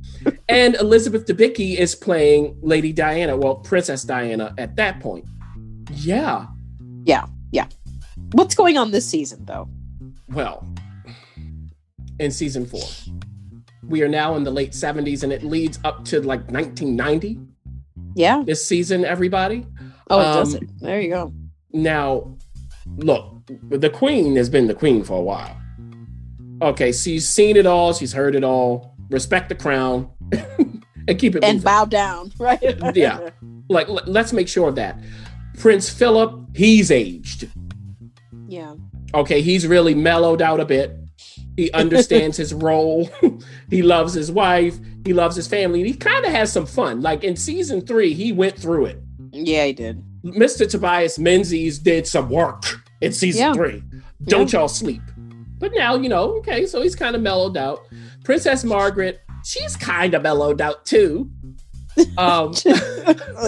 and 0.50 0.76
Elizabeth 0.76 1.26
Debicki 1.26 1.78
is 1.78 1.96
playing 1.96 2.58
Lady 2.62 2.92
Diana, 2.94 3.36
well, 3.38 3.56
Princess 3.56 4.04
Diana 4.04 4.54
at 4.58 4.76
that 4.76 5.00
point. 5.00 5.26
Yeah. 5.94 6.48
Yeah. 7.04 7.26
Yeah. 7.52 7.68
What's 8.34 8.56
going 8.56 8.78
on 8.78 8.92
this 8.92 9.08
season, 9.08 9.46
though? 9.46 9.68
Well, 10.30 10.68
in 12.20 12.32
season 12.32 12.66
four, 12.66 12.82
we 13.88 14.04
are 14.04 14.08
now 14.10 14.36
in 14.36 14.44
the 14.44 14.52
late 14.52 14.72
70s, 14.72 15.24
and 15.24 15.32
it 15.34 15.42
leads 15.44 15.80
up 15.84 16.06
to 16.06 16.22
like 16.22 16.42
1990. 16.52 17.40
Yeah. 18.16 18.44
This 18.46 18.66
season, 18.66 19.06
everybody. 19.06 19.66
Oh, 20.10 20.20
it 20.20 20.26
Um, 20.26 20.36
does 20.36 20.54
it. 20.56 20.64
There 20.80 21.00
you 21.02 21.10
go. 21.10 21.34
Now, 21.72 22.36
look, 22.98 23.36
the 23.70 23.90
queen 23.90 24.36
has 24.36 24.50
been 24.50 24.68
the 24.68 24.74
queen 24.74 25.04
for 25.04 25.18
a 25.18 25.22
while. 25.22 25.56
Okay, 26.62 26.92
she's 26.92 27.28
seen 27.28 27.56
it 27.56 27.66
all, 27.66 27.94
she's 27.94 28.12
heard 28.14 28.36
it 28.36 28.44
all. 28.44 28.96
Respect 29.10 29.50
the 29.50 29.56
crown 29.56 30.10
and 31.08 31.18
keep 31.20 31.36
it 31.36 31.44
And 31.44 31.56
moving. 31.58 31.64
bow 31.64 31.86
down, 31.86 32.32
right? 32.40 32.62
Yeah. 32.96 33.30
Like, 33.70 33.90
l- 33.90 34.02
let's 34.06 34.34
make 34.34 34.48
sure 34.48 34.70
of 34.70 34.76
that. 34.76 34.98
Prince 35.58 35.90
Philip, 35.90 36.40
he's 36.56 36.92
aged. 36.92 37.50
Yeah. 38.48 38.76
Okay, 39.14 39.42
he's 39.42 39.66
really 39.68 39.96
mellowed 39.96 40.42
out 40.42 40.60
a 40.60 40.66
bit. 40.66 40.96
He 41.58 41.72
understands 41.74 42.38
his 42.38 42.54
role. 42.68 43.10
he 43.70 43.82
loves 43.82 44.14
his 44.14 44.32
wife. 44.32 44.78
He 45.06 45.14
loves 45.14 45.36
his 45.36 45.48
family. 45.48 45.82
And 45.82 45.88
he 45.90 45.96
kind 45.96 46.26
of 46.26 46.32
has 46.32 46.52
some 46.52 46.66
fun. 46.66 47.02
Like 47.02 47.24
in 47.24 47.36
season 47.36 47.82
three, 47.82 48.14
he 48.14 48.32
went 48.32 48.56
through 48.58 48.86
it. 48.86 49.00
Yeah, 49.32 49.66
he 49.66 49.74
did. 49.74 50.04
Mr. 50.24 50.70
Tobias 50.70 51.18
Menzies 51.20 51.80
did 51.80 52.06
some 52.08 52.30
work 52.30 52.64
in 53.02 53.12
season 53.12 53.42
Yeah. 53.42 53.54
three. 53.54 53.84
Don't 54.26 54.52
y'all 54.54 54.68
sleep. 54.68 55.02
But 55.60 55.72
now, 55.76 55.96
you 55.96 56.08
know, 56.10 56.38
okay, 56.38 56.66
so 56.66 56.82
he's 56.82 56.96
kind 56.96 57.16
of 57.16 57.22
mellowed 57.22 57.58
out. 57.58 57.80
Princess 58.24 58.64
Margaret, 58.64 59.22
she's 59.44 59.76
kind 59.76 60.14
of 60.14 60.22
mellowed 60.22 60.62
out 60.62 60.86
too. 60.86 61.30
Um, 62.18 62.54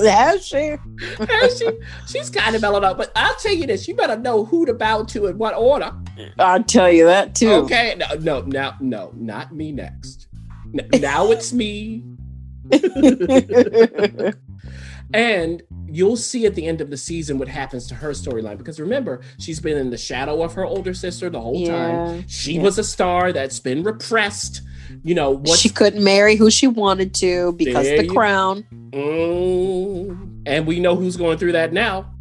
Has 0.03 0.45
she? 0.45 0.57
and 0.57 1.51
she, 1.57 1.69
she's 2.07 2.29
kind 2.29 2.55
of 2.55 2.61
mellowed 2.61 2.83
out. 2.83 2.97
But 2.97 3.11
I'll 3.15 3.35
tell 3.35 3.53
you 3.53 3.65
this: 3.67 3.87
you 3.87 3.95
better 3.95 4.17
know 4.17 4.45
who 4.45 4.65
to 4.65 4.73
bow 4.73 5.03
to 5.03 5.27
in 5.27 5.37
what 5.37 5.55
order. 5.55 5.93
I'll 6.37 6.63
tell 6.63 6.91
you 6.91 7.05
that 7.05 7.35
too. 7.35 7.49
Okay, 7.51 7.95
no, 7.97 8.07
no, 8.15 8.41
now, 8.41 8.75
no, 8.81 9.13
not 9.15 9.53
me 9.53 9.71
next. 9.71 10.27
Now 10.73 11.31
it's 11.31 11.53
me, 11.53 12.03
and 15.13 15.61
you'll 15.87 16.17
see 16.17 16.45
at 16.45 16.55
the 16.55 16.65
end 16.65 16.81
of 16.81 16.89
the 16.89 16.97
season 16.97 17.37
what 17.37 17.47
happens 17.47 17.87
to 17.87 17.95
her 17.95 18.11
storyline. 18.11 18.57
Because 18.57 18.79
remember, 18.79 19.21
she's 19.39 19.59
been 19.59 19.77
in 19.77 19.89
the 19.89 19.97
shadow 19.97 20.41
of 20.43 20.53
her 20.53 20.65
older 20.65 20.93
sister 20.93 21.29
the 21.29 21.41
whole 21.41 21.65
time. 21.65 22.25
She 22.27 22.53
yeah. 22.53 22.61
was 22.61 22.77
a 22.77 22.83
star 22.83 23.31
that's 23.33 23.59
been 23.59 23.83
repressed. 23.83 24.61
You 25.03 25.15
know 25.15 25.31
what? 25.31 25.57
she 25.57 25.69
couldn't 25.69 26.03
marry 26.03 26.35
who 26.35 26.51
she 26.51 26.67
wanted 26.67 27.13
to 27.15 27.53
because 27.53 27.85
There 27.85 27.97
the 27.97 28.05
you- 28.05 28.13
crown. 28.13 28.65
Mm, 28.91 30.41
and 30.45 30.67
we 30.67 30.79
know 30.79 30.95
who's 30.95 31.15
going 31.15 31.37
through 31.37 31.53
that 31.53 31.71
now. 31.71 32.13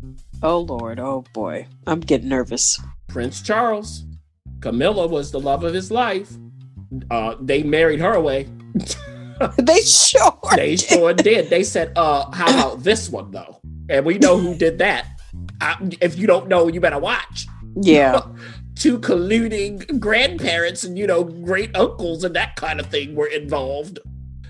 Oh 0.42 0.60
Lord, 0.60 0.98
oh 0.98 1.24
boy, 1.34 1.66
I'm 1.86 2.00
getting 2.00 2.28
nervous. 2.28 2.80
Prince 3.08 3.42
Charles. 3.42 4.04
Camilla 4.60 5.06
was 5.06 5.30
the 5.30 5.40
love 5.40 5.64
of 5.64 5.74
his 5.74 5.90
life. 5.90 6.30
Uh, 7.10 7.34
they 7.40 7.62
married 7.62 8.00
her 8.00 8.12
away. 8.12 8.48
they 9.58 9.80
sure. 9.80 10.38
They 10.54 10.76
sure 10.76 11.14
did. 11.14 11.50
They 11.50 11.62
said, 11.62 11.92
uh, 11.96 12.30
how 12.32 12.48
about 12.48 12.82
this 12.82 13.08
one 13.08 13.30
though? 13.30 13.60
And 13.88 14.04
we 14.04 14.18
know 14.18 14.38
who 14.38 14.54
did 14.54 14.78
that. 14.78 15.06
I, 15.60 15.76
if 16.00 16.18
you 16.18 16.26
don't 16.26 16.48
know, 16.48 16.68
you 16.68 16.80
better 16.80 16.98
watch. 16.98 17.46
Yeah, 17.76 18.22
Two 18.74 18.98
colluding 18.98 20.00
grandparents 20.00 20.84
and 20.84 20.98
you 20.98 21.06
know, 21.06 21.24
great 21.24 21.74
uncles 21.76 22.24
and 22.24 22.34
that 22.34 22.56
kind 22.56 22.80
of 22.80 22.86
thing 22.86 23.14
were 23.14 23.26
involved. 23.26 23.98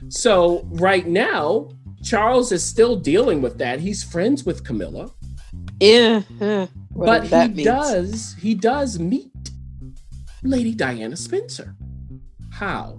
So 0.09 0.67
right 0.71 1.07
now, 1.07 1.71
Charles 2.03 2.53
is 2.53 2.65
still 2.65 2.97
dealing 2.97 3.43
with 3.43 3.59
that. 3.59 3.81
He's 3.81 4.03
friends 4.03 4.45
with 4.45 4.65
Camilla, 4.65 5.11
yeah. 5.81 6.23
uh, 6.41 6.67
but 6.95 7.27
he 7.27 7.49
means. 7.49 7.65
does 7.65 8.37
he 8.41 8.55
does 8.55 8.99
meet 8.99 9.31
Lady 10.43 10.75
Diana 10.75 11.17
Spencer. 11.17 11.75
How? 12.51 12.99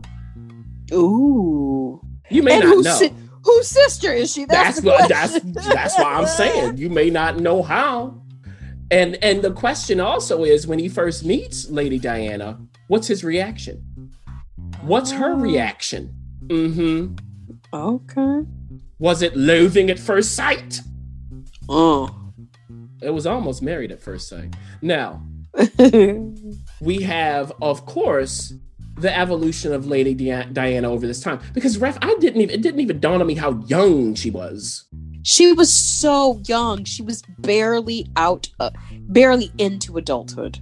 Ooh. 0.93 2.01
You 2.29 2.43
may 2.43 2.55
and 2.59 2.63
not 2.63 2.83
know. 2.83 2.95
si- 2.95 3.13
whose 3.43 3.67
sister 3.67 4.11
is 4.13 4.31
she? 4.31 4.45
That's, 4.45 4.79
that's 4.79 4.81
the 4.81 4.89
what 4.89 5.09
that's 5.09 5.39
that's 5.73 5.97
why 5.97 6.13
I'm 6.15 6.27
saying 6.27 6.77
you 6.77 6.89
may 6.89 7.09
not 7.09 7.39
know 7.39 7.61
how. 7.63 8.21
And 8.89 9.17
and 9.23 9.41
the 9.41 9.51
question 9.51 9.99
also 9.99 10.43
is 10.43 10.67
when 10.67 10.79
he 10.79 10.89
first 10.89 11.25
meets 11.25 11.69
Lady 11.69 11.97
Diana, 11.99 12.59
what's 12.87 13.07
his 13.07 13.23
reaction? 13.23 14.11
What's 14.81 15.11
her 15.11 15.33
Oh. 15.33 15.35
reaction? 15.39 16.13
Mm-hmm. 16.47 17.15
Okay. 17.73 18.47
Was 18.99 19.21
it 19.21 19.35
loathing 19.35 19.89
at 19.89 19.99
first 19.99 20.35
sight? 20.35 20.79
Oh. 21.69 22.09
It 23.01 23.09
was 23.11 23.25
almost 23.25 23.61
married 23.61 23.91
at 23.91 23.99
first 24.01 24.27
sight. 24.29 24.55
Now, 24.81 25.23
we 26.81 27.01
have, 27.01 27.51
of 27.61 27.85
course, 27.85 28.53
the 28.95 29.15
evolution 29.17 29.73
of 29.73 29.87
Lady 29.87 30.13
Diana 30.13 30.89
over 30.91 31.07
this 31.07 31.21
time. 31.21 31.39
Because 31.53 31.77
ref, 31.77 31.97
I 32.01 32.15
didn't 32.19 32.41
even 32.41 32.55
it 32.55 32.61
didn't 32.61 32.79
even 32.81 32.99
dawn 32.99 33.21
on 33.21 33.27
me 33.27 33.35
how 33.35 33.61
young 33.67 34.15
she 34.15 34.29
was. 34.31 34.85
she 35.23 35.53
was 35.53 35.71
so 35.71 36.41
young. 36.47 36.83
She 36.83 37.01
was 37.01 37.21
barely 37.39 38.07
out, 38.15 38.49
uh, 38.59 38.71
barely 39.09 39.51
into 39.57 39.97
adulthood. 39.97 40.59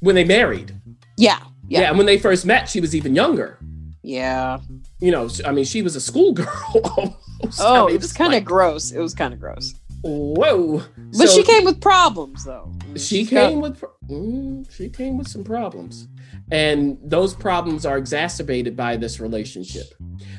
When 0.00 0.14
they 0.14 0.24
married. 0.24 0.74
Yeah. 1.16 1.38
Yeah. 1.68 1.80
Yeah. 1.80 1.88
and 1.90 1.96
when 1.98 2.06
they 2.06 2.18
first 2.18 2.44
met, 2.46 2.68
she 2.68 2.80
was 2.80 2.94
even 2.96 3.14
younger. 3.14 3.58
Yeah. 4.02 4.60
You 5.00 5.10
know, 5.12 5.28
I 5.46 5.52
mean, 5.52 5.64
she 5.64 5.82
was 5.82 5.94
a 5.96 6.00
schoolgirl 6.00 6.48
almost. 6.96 7.60
I 7.60 7.78
Oh, 7.80 7.86
mean, 7.86 7.96
it 7.96 8.00
was 8.02 8.12
kind 8.12 8.32
of 8.32 8.38
like, 8.38 8.44
gross. 8.44 8.92
It 8.92 8.98
was 9.00 9.14
kind 9.14 9.32
of 9.34 9.40
gross. 9.40 9.74
whoa. 10.02 10.82
But 11.18 11.28
So 11.28 11.36
she 11.36 11.42
came 11.42 11.64
with 11.64 11.80
problems, 11.80 12.44
though. 12.44 12.72
She 12.96 13.24
got- 13.24 13.50
came 13.50 13.60
with 13.60 13.82
mm, 14.08 14.70
she 14.70 14.88
came 14.88 15.16
with 15.16 15.28
some 15.28 15.44
problems, 15.44 16.08
and 16.50 16.98
those 17.02 17.34
problems 17.34 17.86
are 17.86 17.96
exacerbated 17.96 18.76
by 18.76 18.96
this 18.96 19.20
relationship. 19.20 19.86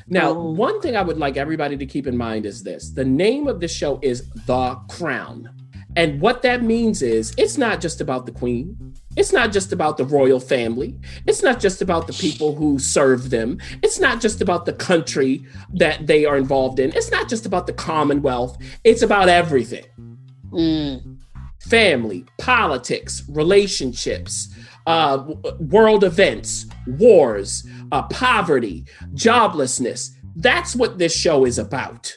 Now, 0.08 0.30
Oh. 0.30 0.50
one 0.52 0.80
thing 0.80 0.94
I 0.96 1.02
would 1.02 1.18
like 1.18 1.36
everybody 1.36 1.76
to 1.76 1.86
keep 1.86 2.06
in 2.06 2.16
mind 2.16 2.44
is 2.46 2.62
this: 2.62 2.90
the 2.90 3.04
name 3.04 3.48
of 3.48 3.60
the 3.60 3.68
show 3.68 3.98
is 4.02 4.28
The 4.46 4.76
Crown, 4.88 5.48
and 5.96 6.20
what 6.20 6.42
that 6.42 6.62
means 6.62 7.00
is 7.02 7.32
it's 7.38 7.56
not 7.56 7.80
just 7.80 8.00
about 8.00 8.26
the 8.26 8.32
Queen. 8.32 8.76
It's 9.16 9.32
not 9.32 9.52
just 9.52 9.72
about 9.72 9.96
the 9.98 10.04
royal 10.06 10.40
family. 10.40 10.98
It's 11.26 11.42
not 11.42 11.60
just 11.60 11.82
about 11.82 12.06
the 12.06 12.14
people 12.14 12.54
who 12.54 12.78
serve 12.78 13.28
them. 13.30 13.58
It's 13.82 14.00
not 14.00 14.22
just 14.22 14.40
about 14.40 14.64
the 14.64 14.72
country 14.72 15.44
that 15.74 16.06
they 16.06 16.24
are 16.24 16.38
involved 16.38 16.78
in. 16.78 16.92
It's 16.94 17.10
not 17.10 17.28
just 17.28 17.44
about 17.44 17.66
the 17.66 17.74
Commonwealth. 17.74 18.56
It's 18.84 19.02
about 19.02 19.28
everything 19.28 19.84
Mm. 20.50 21.11
Family, 21.62 22.24
politics, 22.38 23.22
relationships, 23.28 24.54
uh, 24.86 25.24
world 25.60 26.04
events, 26.04 26.66
wars, 26.86 27.66
uh, 27.92 28.02
poverty, 28.04 28.84
joblessness. 29.14 30.10
That's 30.36 30.74
what 30.74 30.98
this 30.98 31.14
show 31.16 31.44
is 31.44 31.58
about. 31.58 32.16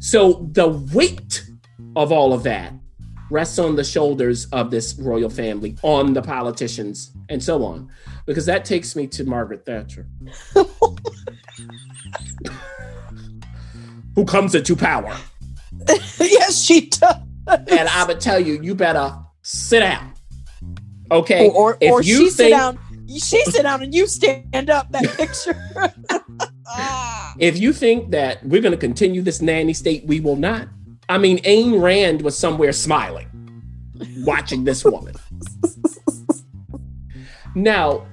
So 0.00 0.48
the 0.52 0.68
weight 0.92 1.48
of 1.96 2.10
all 2.10 2.32
of 2.32 2.42
that 2.42 2.72
rests 3.30 3.58
on 3.58 3.76
the 3.76 3.84
shoulders 3.84 4.46
of 4.46 4.70
this 4.70 4.94
royal 4.98 5.30
family, 5.30 5.76
on 5.82 6.12
the 6.12 6.22
politicians, 6.22 7.12
and 7.28 7.42
so 7.42 7.64
on. 7.64 7.90
Because 8.26 8.46
that 8.46 8.64
takes 8.64 8.96
me 8.96 9.06
to 9.08 9.24
Margaret 9.24 9.64
Thatcher, 9.64 10.06
who 14.14 14.24
comes 14.24 14.54
into 14.54 14.74
power. 14.76 15.16
yes, 15.88 16.62
she 16.62 16.88
does. 16.88 17.16
And 17.46 17.88
I 17.88 18.04
would 18.06 18.20
tell 18.20 18.40
you, 18.40 18.60
you 18.62 18.74
better 18.74 19.16
sit 19.42 19.80
down. 19.80 20.14
Okay. 21.10 21.48
Or, 21.48 21.52
or, 21.74 21.78
If 21.80 21.92
or 21.92 22.02
you 22.02 22.24
she 22.24 22.30
sit 22.30 22.50
down. 22.50 22.78
She 23.08 23.18
sit 23.44 23.62
down 23.62 23.82
and 23.82 23.94
you 23.94 24.06
stand 24.06 24.70
up. 24.70 24.90
That 24.92 25.04
picture. 25.16 25.56
Ah. 26.66 27.34
If 27.38 27.58
you 27.58 27.74
think 27.74 28.10
that 28.12 28.42
we're 28.42 28.62
going 28.62 28.72
to 28.72 28.78
continue 28.78 29.20
this 29.20 29.42
nanny 29.42 29.74
state, 29.74 30.06
we 30.06 30.18
will 30.18 30.34
not. 30.34 30.66
I 31.10 31.18
mean, 31.18 31.38
Ayn 31.42 31.80
Rand 31.80 32.22
was 32.22 32.38
somewhere 32.38 32.72
smiling, 32.72 33.28
watching 34.20 34.64
this 34.64 34.82
woman. 34.82 35.14
now, 37.54 38.06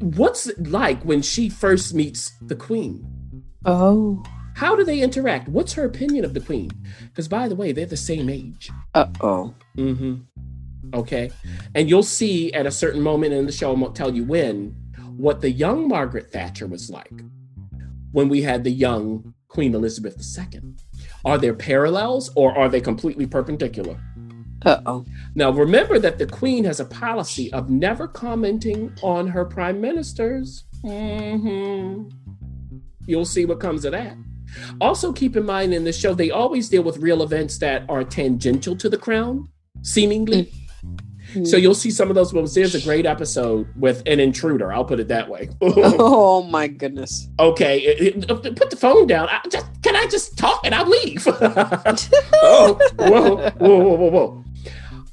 what's 0.00 0.46
it 0.46 0.68
like 0.68 1.02
when 1.02 1.20
she 1.20 1.50
first 1.50 1.92
meets 1.92 2.32
the 2.40 2.56
queen? 2.56 3.44
Oh. 3.66 4.22
How 4.58 4.74
do 4.74 4.82
they 4.82 5.02
interact? 5.02 5.46
What's 5.46 5.72
her 5.74 5.84
opinion 5.84 6.24
of 6.24 6.34
the 6.34 6.40
queen? 6.40 6.72
Because, 7.04 7.28
by 7.28 7.46
the 7.46 7.54
way, 7.54 7.70
they're 7.70 7.86
the 7.86 7.96
same 7.96 8.28
age. 8.28 8.72
Uh 8.92 9.06
oh. 9.20 9.54
Mm-hmm. 9.76 10.16
Okay. 10.94 11.30
And 11.76 11.88
you'll 11.88 12.02
see 12.02 12.52
at 12.52 12.66
a 12.66 12.70
certain 12.72 13.00
moment 13.00 13.34
in 13.34 13.46
the 13.46 13.52
show, 13.52 13.70
I 13.70 13.74
won't 13.74 13.94
tell 13.94 14.12
you 14.12 14.24
when, 14.24 14.74
what 15.16 15.42
the 15.42 15.50
young 15.50 15.86
Margaret 15.86 16.32
Thatcher 16.32 16.66
was 16.66 16.90
like 16.90 17.22
when 18.10 18.28
we 18.28 18.42
had 18.42 18.64
the 18.64 18.72
young 18.72 19.32
Queen 19.46 19.76
Elizabeth 19.76 20.20
II. 20.36 20.60
Are 21.24 21.38
there 21.38 21.54
parallels 21.54 22.32
or 22.34 22.58
are 22.58 22.68
they 22.68 22.80
completely 22.80 23.28
perpendicular? 23.28 24.00
Uh 24.66 24.80
oh. 24.86 25.04
Now, 25.36 25.52
remember 25.52 26.00
that 26.00 26.18
the 26.18 26.26
Queen 26.26 26.64
has 26.64 26.80
a 26.80 26.84
policy 26.84 27.52
of 27.52 27.70
never 27.70 28.08
commenting 28.08 28.92
on 29.04 29.28
her 29.28 29.44
prime 29.44 29.80
ministers. 29.80 30.64
Mm-hmm. 30.84 32.08
You'll 33.06 33.24
see 33.24 33.44
what 33.44 33.60
comes 33.60 33.84
of 33.84 33.92
that. 33.92 34.16
Also, 34.80 35.12
keep 35.12 35.36
in 35.36 35.44
mind 35.44 35.72
in 35.74 35.84
the 35.84 35.92
show, 35.92 36.14
they 36.14 36.30
always 36.30 36.68
deal 36.68 36.82
with 36.82 36.98
real 36.98 37.22
events 37.22 37.58
that 37.58 37.84
are 37.88 38.04
tangential 38.04 38.76
to 38.76 38.88
the 38.88 38.98
crown, 38.98 39.48
seemingly. 39.82 40.52
So 41.44 41.58
you'll 41.58 41.74
see 41.74 41.90
some 41.90 42.08
of 42.08 42.14
those 42.14 42.32
moments. 42.32 42.54
There's 42.54 42.74
a 42.74 42.80
great 42.80 43.04
episode 43.04 43.66
with 43.76 44.02
an 44.06 44.18
intruder. 44.18 44.72
I'll 44.72 44.84
put 44.86 44.98
it 44.98 45.08
that 45.08 45.28
way. 45.28 45.50
Oh 45.60 46.42
my 46.44 46.68
goodness. 46.68 47.28
okay, 47.38 47.80
it- 47.80 48.24
it- 48.30 48.56
put 48.56 48.70
the 48.70 48.76
phone 48.76 49.06
down. 49.06 49.28
I 49.30 49.40
just, 49.50 49.66
can 49.82 49.94
I 49.94 50.06
just 50.06 50.38
talk 50.38 50.60
and 50.64 50.74
I'll 50.74 50.88
leave? 50.88 51.26
oh, 52.42 52.78
whoa, 52.98 53.36
whoa, 53.50 53.50
whoa, 53.58 53.94
whoa, 53.96 54.10
whoa. 54.10 54.44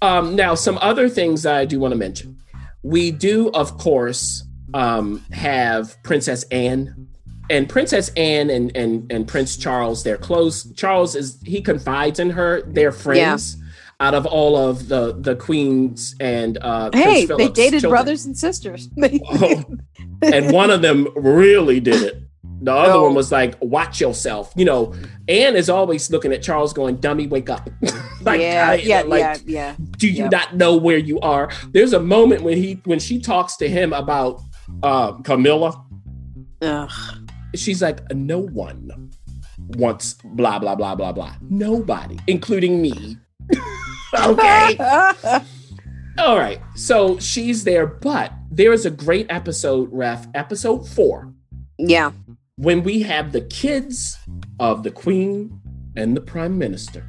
Um, 0.01 0.35
now, 0.37 0.55
some 0.55 0.77
other 0.81 1.09
things 1.09 1.45
I 1.45 1.65
do 1.65 1.79
want 1.81 1.91
to 1.91 1.97
mention. 1.97 2.37
We 2.83 3.11
do, 3.11 3.49
of 3.51 3.77
course, 3.77 4.43
um, 4.73 5.21
have 5.31 6.01
Princess 6.03 6.43
Anne. 6.51 7.07
And 7.49 7.69
Princess 7.69 8.09
Anne 8.17 8.49
and, 8.49 8.75
and, 8.75 9.11
and 9.11 9.27
Prince 9.27 9.55
Charles, 9.57 10.03
they're 10.03 10.17
close. 10.17 10.71
Charles 10.73 11.15
is 11.15 11.39
he 11.45 11.61
confides 11.61 12.19
in 12.19 12.29
her. 12.31 12.61
They're 12.67 12.91
friends. 12.91 13.57
Out 14.01 14.13
of 14.13 14.25
all 14.25 14.57
of 14.57 14.89
the 14.89 15.15
the 15.17 15.37
queens 15.37 16.15
and 16.19 16.57
uh, 16.61 16.89
Hey, 16.93 17.25
they 17.25 17.47
dated 17.47 17.79
children. 17.79 17.89
brothers 17.91 18.25
and 18.25 18.37
sisters. 18.37 18.89
Oh, 19.01 19.63
and 20.21 20.51
one 20.51 20.69
of 20.69 20.81
them 20.81 21.07
really 21.15 21.79
did 21.79 22.01
it. 22.01 22.21
The 22.61 22.73
other 22.73 22.93
Oh. 22.93 23.03
one 23.03 23.15
was 23.15 23.31
like, 23.31 23.55
"Watch 23.61 24.01
yourself." 24.01 24.51
You 24.57 24.65
know, 24.65 24.93
Anne 25.29 25.55
is 25.55 25.69
always 25.69 26.09
looking 26.11 26.33
at 26.33 26.41
Charles, 26.41 26.73
going, 26.73 26.97
"Dummy, 26.97 27.27
wake 27.27 27.49
up!" 27.49 27.69
like, 28.21 28.41
yeah, 28.41 28.69
I- 28.71 28.75
yeah, 28.75 29.01
like, 29.03 29.19
yeah, 29.19 29.37
yeah. 29.45 29.75
do 29.97 30.09
you 30.09 30.27
not 30.29 30.55
know 30.57 30.75
where 30.75 30.97
you 30.97 31.19
are? 31.21 31.49
There's 31.71 31.93
a 31.93 31.99
moment 31.99 32.41
when 32.43 32.57
he 32.57 32.81
when 32.85 32.99
she 32.99 33.19
talks 33.21 33.55
to 33.57 33.69
him 33.69 33.93
about 33.93 34.41
uh, 34.83 35.13
Camilla. 35.21 35.81
Ugh. 36.61 36.91
She's 37.55 37.81
like, 37.81 38.01
"No 38.13 38.39
one 38.39 39.11
wants 39.57 40.15
blah 40.23 40.59
blah 40.59 40.75
blah 40.75 40.95
blah 40.95 41.11
blah. 41.11 41.35
Nobody, 41.49 42.19
including 42.27 42.81
me." 42.81 43.17
okay. 44.19 44.77
All 46.17 46.37
right. 46.37 46.61
So 46.75 47.19
she's 47.19 47.63
there, 47.63 47.85
but 47.85 48.31
there 48.49 48.71
is 48.71 48.85
a 48.85 48.91
great 48.91 49.27
episode, 49.29 49.89
Ref, 49.91 50.27
episode 50.33 50.87
four, 50.87 51.33
yeah. 51.77 52.11
when 52.55 52.83
we 52.83 53.01
have 53.01 53.33
the 53.33 53.41
kids 53.41 54.17
of 54.59 54.83
the 54.83 54.91
Queen 54.91 55.59
and 55.97 56.15
the 56.15 56.21
Prime 56.21 56.57
Minister. 56.57 57.05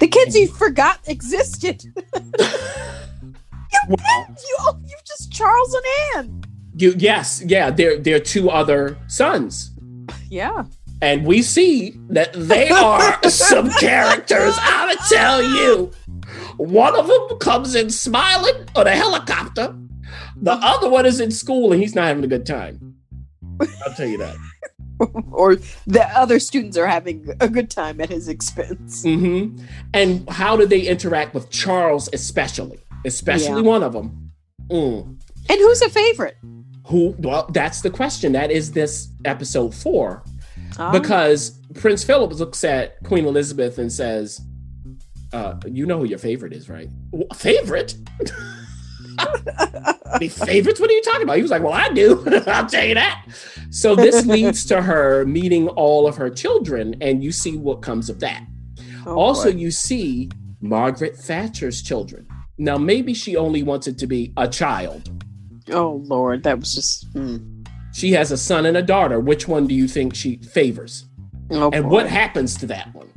The 0.00 0.08
kids 0.08 0.36
you 0.36 0.48
forgot 0.48 1.00
existed. 1.06 1.82
Well, 3.88 3.98
You, 4.28 4.56
oh, 4.60 4.78
you 4.84 4.96
just 5.04 5.32
Charles 5.32 5.74
and 5.74 5.84
Anne. 6.16 6.44
You, 6.76 6.94
yes, 6.96 7.42
yeah, 7.44 7.70
they're 7.70 7.98
they're 7.98 8.20
two 8.20 8.50
other 8.50 8.96
sons. 9.08 9.70
Yeah. 10.30 10.64
And 11.02 11.26
we 11.26 11.42
see 11.42 11.94
that 12.08 12.32
they 12.32 12.70
are 12.70 13.22
some 13.28 13.70
characters. 13.72 14.54
I'm 14.60 14.88
gonna 14.88 15.00
tell 15.08 15.42
you. 15.42 15.90
One 16.56 16.98
of 16.98 17.06
them 17.06 17.38
comes 17.38 17.74
in 17.74 17.90
smiling 17.90 18.54
on 18.74 18.86
a 18.86 18.90
helicopter. 18.96 19.76
The 20.36 20.52
other 20.52 20.88
one 20.88 21.04
is 21.06 21.20
in 21.20 21.30
school 21.30 21.72
and 21.72 21.80
he's 21.82 21.94
not 21.94 22.06
having 22.06 22.24
a 22.24 22.28
good 22.28 22.46
time. 22.46 22.96
I'll 23.60 23.94
tell 23.94 24.06
you 24.06 24.18
that. 24.18 24.36
or 25.32 25.56
the 25.86 26.04
other 26.16 26.38
students 26.38 26.76
are 26.78 26.86
having 26.86 27.28
a 27.40 27.48
good 27.48 27.70
time 27.70 28.00
at 28.00 28.08
his 28.08 28.28
expense. 28.28 29.02
hmm 29.02 29.56
And 29.92 30.28
how 30.30 30.56
do 30.56 30.66
they 30.66 30.80
interact 30.80 31.34
with 31.34 31.50
Charles, 31.50 32.08
especially? 32.14 32.78
Especially 33.04 33.62
Yeah. 33.62 33.68
one 33.68 33.82
of 33.82 33.92
them. 33.92 34.32
Mm. 34.70 35.18
And 35.48 35.58
who's 35.60 35.82
a 35.82 35.90
favorite? 35.90 36.36
Who? 36.86 37.14
Well, 37.18 37.48
that's 37.52 37.80
the 37.80 37.90
question. 37.90 38.32
That 38.32 38.50
is 38.50 38.72
this 38.72 39.08
episode 39.24 39.74
four, 39.74 40.22
Ah. 40.78 40.92
because 40.92 41.58
Prince 41.74 42.04
Philip 42.04 42.32
looks 42.34 42.62
at 42.64 43.02
Queen 43.04 43.24
Elizabeth 43.26 43.78
and 43.78 43.92
says, 43.92 44.40
uh, 45.32 45.54
"You 45.66 45.86
know 45.86 45.98
who 45.98 46.04
your 46.04 46.18
favorite 46.18 46.52
is, 46.52 46.68
right? 46.68 46.88
"Wh- 47.12 47.34
favorite? 47.34 47.96
the 50.20 50.28
favorites? 50.28 50.80
What 50.80 50.90
are 50.90 50.92
you 50.94 51.02
talking 51.02 51.22
about?" 51.22 51.36
He 51.36 51.42
was 51.42 51.50
like, 51.50 51.62
"Well, 51.62 51.72
I 51.72 51.88
do. 51.90 52.22
I'll 52.46 52.66
tell 52.66 52.84
you 52.84 52.94
that." 52.94 53.24
So 53.70 53.94
this 53.96 54.24
leads 54.36 54.64
to 54.66 54.82
her 54.82 55.24
meeting 55.26 55.68
all 55.68 56.06
of 56.06 56.16
her 56.16 56.30
children, 56.30 56.94
and 57.00 57.22
you 57.22 57.32
see 57.32 57.56
what 57.56 57.82
comes 57.82 58.08
of 58.08 58.20
that. 58.20 58.44
Oh, 59.06 59.14
also, 59.16 59.52
boy. 59.52 59.58
you 59.58 59.70
see 59.70 60.30
Margaret 60.60 61.16
Thatcher's 61.16 61.82
children. 61.82 62.26
Now, 62.58 62.78
maybe 62.78 63.12
she 63.12 63.36
only 63.36 63.62
wanted 63.62 63.98
to 63.98 64.06
be 64.06 64.32
a 64.36 64.48
child. 64.48 65.10
Oh 65.72 66.02
Lord, 66.04 66.42
that 66.44 66.58
was 66.58 66.74
just. 66.74 67.12
mm. 67.14 67.52
She 67.92 68.12
has 68.12 68.30
a 68.30 68.36
son 68.36 68.66
and 68.66 68.76
a 68.76 68.82
daughter. 68.82 69.18
Which 69.20 69.48
one 69.48 69.66
do 69.66 69.74
you 69.74 69.88
think 69.88 70.14
she 70.14 70.36
favors? 70.36 71.06
Oh, 71.50 71.70
And 71.72 71.84
boy. 71.84 71.90
what 71.90 72.06
happens 72.08 72.54
to 72.58 72.66
that 72.66 72.94
one? 72.94 73.08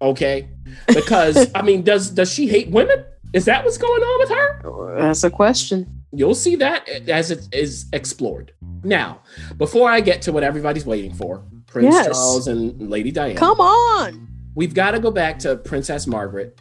Okay, 0.00 0.48
because 0.86 1.50
I 1.54 1.62
mean, 1.62 1.82
does 1.82 2.10
does 2.10 2.32
she 2.32 2.46
hate 2.46 2.70
women? 2.70 3.04
Is 3.32 3.44
that 3.46 3.64
what's 3.64 3.78
going 3.78 4.02
on 4.02 4.18
with 4.20 4.28
her? 4.30 4.96
That's 5.00 5.24
a 5.24 5.30
question. 5.30 5.86
You'll 6.12 6.34
see 6.36 6.56
that 6.56 6.88
as 6.88 7.30
it 7.30 7.46
is 7.52 7.86
explored. 7.92 8.52
Now, 8.84 9.20
before 9.58 9.90
I 9.90 10.00
get 10.00 10.22
to 10.22 10.32
what 10.32 10.42
everybody's 10.44 10.86
waiting 10.86 11.12
for, 11.12 11.42
Prince 11.66 11.92
Yes. 11.94 12.06
Charles 12.06 12.46
and 12.48 12.88
Lady 12.88 13.10
Diana. 13.10 13.34
Come 13.38 13.60
on. 13.60 14.26
we've 14.54 14.72
got 14.72 14.92
to 14.92 15.00
go 15.00 15.10
back 15.10 15.38
to 15.40 15.56
Princess 15.56 16.06
Margaret. 16.06 16.58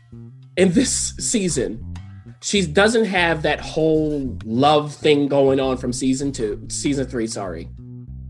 In 0.57 0.73
this 0.73 1.13
season, 1.19 1.93
she 2.47 2.65
doesn't 2.65 3.03
have 3.03 3.41
that 3.41 3.59
whole 3.59 4.37
love 4.45 4.95
thing 4.95 5.27
going 5.27 5.59
on 5.59 5.75
from 5.75 5.91
season 5.91 6.31
two, 6.31 6.65
season 6.69 7.05
three, 7.05 7.27
sorry, 7.27 7.67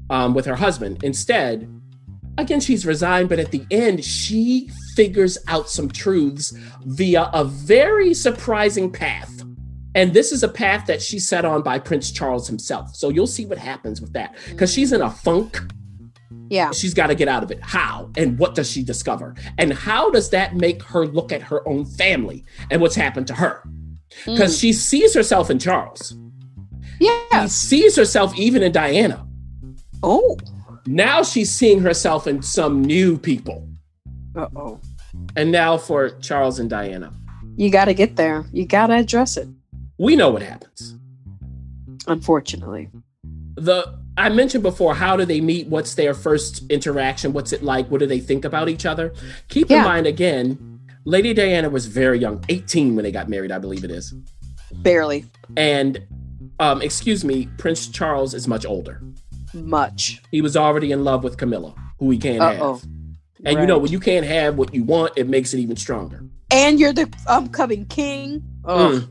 um, 0.09 0.33
with 0.33 0.43
her 0.47 0.55
husband. 0.55 1.03
Instead, 1.03 1.69
again, 2.39 2.59
she's 2.59 2.83
resigned, 2.83 3.29
but 3.29 3.37
at 3.37 3.51
the 3.51 3.63
end, 3.69 4.03
she 4.03 4.71
figures 4.95 5.37
out 5.47 5.69
some 5.69 5.87
truths 5.87 6.51
via 6.83 7.29
a 7.31 7.43
very 7.43 8.11
surprising 8.15 8.91
path. 8.91 9.43
And 9.93 10.15
this 10.15 10.31
is 10.31 10.41
a 10.41 10.49
path 10.49 10.87
that 10.87 10.99
she 10.99 11.19
set 11.19 11.45
on 11.45 11.61
by 11.61 11.77
Prince 11.77 12.09
Charles 12.09 12.47
himself. 12.47 12.95
So 12.95 13.09
you'll 13.09 13.27
see 13.27 13.45
what 13.45 13.59
happens 13.59 14.01
with 14.01 14.13
that. 14.13 14.35
Because 14.49 14.73
she's 14.73 14.93
in 14.93 15.01
a 15.01 15.11
funk 15.11 15.61
Yeah. 16.49 16.71
she's 16.71 16.95
got 16.95 17.07
to 17.07 17.15
get 17.15 17.27
out 17.27 17.43
of 17.43 17.51
it. 17.51 17.59
How? 17.61 18.09
And 18.17 18.39
what 18.39 18.55
does 18.55 18.71
she 18.71 18.81
discover? 18.81 19.35
And 19.59 19.73
how 19.73 20.09
does 20.09 20.31
that 20.31 20.55
make 20.55 20.81
her 20.81 21.05
look 21.05 21.31
at 21.31 21.43
her 21.43 21.67
own 21.67 21.85
family 21.85 22.45
and 22.71 22.81
what's 22.81 22.95
happened 22.95 23.27
to 23.27 23.35
her? 23.35 23.61
Because 24.25 24.57
she 24.57 24.73
sees 24.73 25.13
herself 25.13 25.49
in 25.49 25.59
Charles. 25.59 26.15
Yeah. 26.99 27.43
She 27.43 27.49
sees 27.49 27.95
herself 27.95 28.37
even 28.37 28.63
in 28.63 28.71
Diana. 28.71 29.27
Oh. 30.03 30.37
Now 30.85 31.23
she's 31.23 31.51
seeing 31.51 31.79
herself 31.79 32.27
in 32.27 32.41
some 32.41 32.81
new 32.81 33.17
people. 33.17 33.67
Uh 34.35 34.47
oh. 34.55 34.79
And 35.35 35.51
now 35.51 35.77
for 35.77 36.09
Charles 36.09 36.59
and 36.59 36.69
Diana. 36.69 37.11
You 37.55 37.69
got 37.69 37.85
to 37.85 37.93
get 37.93 38.15
there. 38.15 38.45
You 38.51 38.65
got 38.65 38.87
to 38.87 38.95
address 38.95 39.37
it. 39.37 39.47
We 39.97 40.15
know 40.15 40.29
what 40.29 40.41
happens. 40.41 40.95
Unfortunately. 42.07 42.89
The 43.55 43.97
I 44.17 44.29
mentioned 44.29 44.63
before, 44.63 44.95
how 44.95 45.15
do 45.15 45.25
they 45.25 45.41
meet? 45.41 45.67
What's 45.67 45.93
their 45.93 46.15
first 46.15 46.69
interaction? 46.71 47.33
What's 47.33 47.53
it 47.53 47.61
like? 47.61 47.87
What 47.89 47.99
do 47.99 48.07
they 48.07 48.19
think 48.19 48.45
about 48.45 48.67
each 48.67 48.85
other? 48.85 49.13
Keep 49.47 49.69
in 49.69 49.83
mind 49.83 50.07
again, 50.07 50.76
Lady 51.07 51.33
Diana 51.33 51.69
was 51.69 51.85
very 51.85 52.19
young, 52.19 52.43
18 52.49 52.93
when 52.97 53.03
they 53.03 53.13
got 53.13 53.29
married, 53.29 53.49
I 53.49 53.59
believe 53.59 53.85
it 53.85 53.91
is. 53.91 54.13
Barely. 54.73 55.25
And 55.55 56.05
um, 56.59 56.81
excuse 56.81 57.23
me, 57.23 57.47
Prince 57.57 57.87
Charles 57.87 58.33
is 58.33 58.45
much 58.45 58.65
older. 58.65 59.01
Much. 59.53 60.21
He 60.31 60.41
was 60.41 60.57
already 60.57 60.91
in 60.91 61.05
love 61.05 61.23
with 61.23 61.37
Camilla, 61.37 61.73
who 61.99 62.11
he 62.11 62.17
can't 62.17 62.41
Uh-oh. 62.41 62.73
have. 62.73 62.83
And 63.45 63.57
you 63.61 63.65
know, 63.65 63.77
when 63.77 63.89
you 63.89 64.01
can't 64.01 64.25
have 64.25 64.57
what 64.57 64.73
you 64.73 64.83
want, 64.83 65.13
it 65.15 65.29
makes 65.29 65.53
it 65.53 65.59
even 65.59 65.77
stronger. 65.77 66.25
And 66.51 66.77
you're 66.77 66.91
the 66.91 67.09
upcoming 67.27 67.85
king. 67.85 68.41
Mm. 68.65 69.07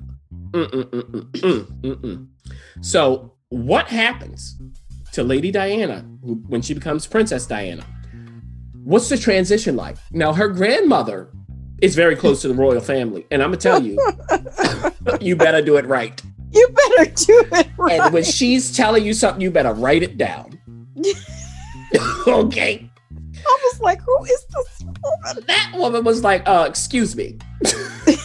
Mm, 0.50 0.66
mm, 0.66 0.82
mm, 0.84 1.02
mm, 1.02 1.30
mm, 1.30 1.80
mm, 1.80 1.94
mm. 1.96 2.26
So, 2.82 3.32
what 3.48 3.88
happens 3.88 4.58
to 5.12 5.22
Lady 5.22 5.50
Diana 5.50 6.04
who- 6.22 6.42
when 6.46 6.60
she 6.60 6.74
becomes 6.74 7.06
Princess 7.06 7.46
Diana? 7.46 7.84
What's 8.84 9.08
the 9.08 9.16
transition 9.16 9.76
like? 9.76 9.96
Now, 10.12 10.34
her 10.34 10.48
grandmother 10.48 11.30
is 11.80 11.94
very 11.94 12.16
close 12.16 12.42
to 12.42 12.48
the 12.48 12.54
royal 12.54 12.80
family, 12.80 13.26
and 13.30 13.42
I'm 13.42 13.50
gonna 13.50 13.58
tell 13.58 13.82
you, 13.82 13.98
you 15.20 15.36
better 15.36 15.62
do 15.62 15.76
it 15.76 15.86
right. 15.86 16.20
you 16.52 16.68
better 16.68 17.10
do 17.12 17.44
it 17.52 17.68
right. 17.76 18.00
And 18.00 18.14
when 18.14 18.24
she's 18.24 18.74
telling 18.76 19.04
you 19.04 19.12
something, 19.14 19.40
you 19.40 19.50
better 19.50 19.72
write 19.74 20.02
it 20.02 20.16
down. 20.16 20.58
okay. 22.26 22.90
I 23.38 23.58
was 23.62 23.80
like, 23.80 24.00
who 24.00 24.24
is 24.24 24.46
this 24.46 24.82
woman? 24.82 25.44
That 25.46 25.72
woman 25.74 26.04
was 26.04 26.24
like, 26.24 26.42
uh, 26.48 26.66
excuse 26.68 27.14
me. 27.14 27.38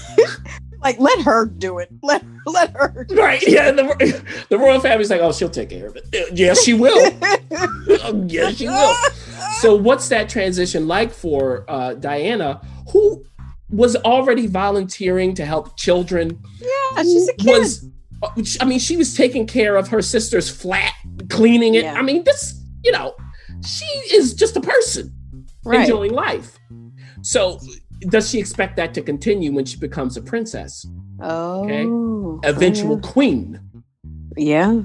Like, 0.84 1.00
let 1.00 1.22
her 1.22 1.46
do 1.46 1.78
it. 1.78 1.90
Let 2.02 2.26
let 2.48 2.72
her. 2.72 3.06
Do 3.08 3.16
Right. 3.16 3.42
Yeah. 3.48 3.72
The, 3.72 4.24
the 4.50 4.58
royal 4.58 4.80
family's 4.80 5.12
like, 5.12 5.22
oh, 5.22 5.32
she'll 5.32 5.50
take 5.50 5.70
care 5.70 5.88
of 5.88 5.96
it. 5.96 6.06
Uh, 6.14 6.34
Yeah, 6.34 6.54
she 6.56 6.74
will. 6.74 6.98
Oh, 8.04 8.28
she 8.28 8.68
will. 8.68 8.96
So, 9.60 9.76
what's 9.76 10.10
that 10.10 10.28
transition 10.28 10.88
like 10.88 11.12
for 11.12 11.66
uh, 11.70 11.94
Diana, 11.94 12.62
who 12.92 13.24
was 13.72 13.96
already 13.98 14.48
volunteering 14.48 15.34
to 15.36 15.46
help 15.46 15.78
children? 15.78 16.42
yeah, 16.60 17.04
she's 17.04 17.30
a 17.30 17.34
kid. 17.34 17.60
Was 17.60 17.90
I 18.60 18.66
mean, 18.66 18.80
she 18.80 18.98
was 18.98 19.16
taking 19.16 19.48
care 19.48 19.76
of 19.76 19.88
her 19.88 20.02
sister's 20.02 20.50
flat, 20.50 20.94
cleaning 21.30 21.76
it. 21.76 21.86
Yeah. 21.86 21.94
I 21.94 22.02
mean, 22.04 22.24
this, 22.24 22.62
you 22.84 22.92
know, 22.92 23.16
she 23.66 23.86
is 24.14 24.34
just 24.36 24.56
a 24.56 24.62
person 24.62 25.12
right. 25.66 25.82
enjoying 25.82 26.12
life. 26.12 26.58
So, 27.24 27.60
does 28.02 28.30
she 28.30 28.40
expect 28.40 28.76
that 28.78 28.94
to 28.96 29.02
continue 29.02 29.52
when 29.52 29.66
she 29.66 29.78
becomes 29.78 30.18
a 30.18 30.22
princess, 30.22 30.86
Oh. 31.20 32.40
eventual 32.44 33.00
queen? 33.00 33.60
Yeah. 34.38 34.82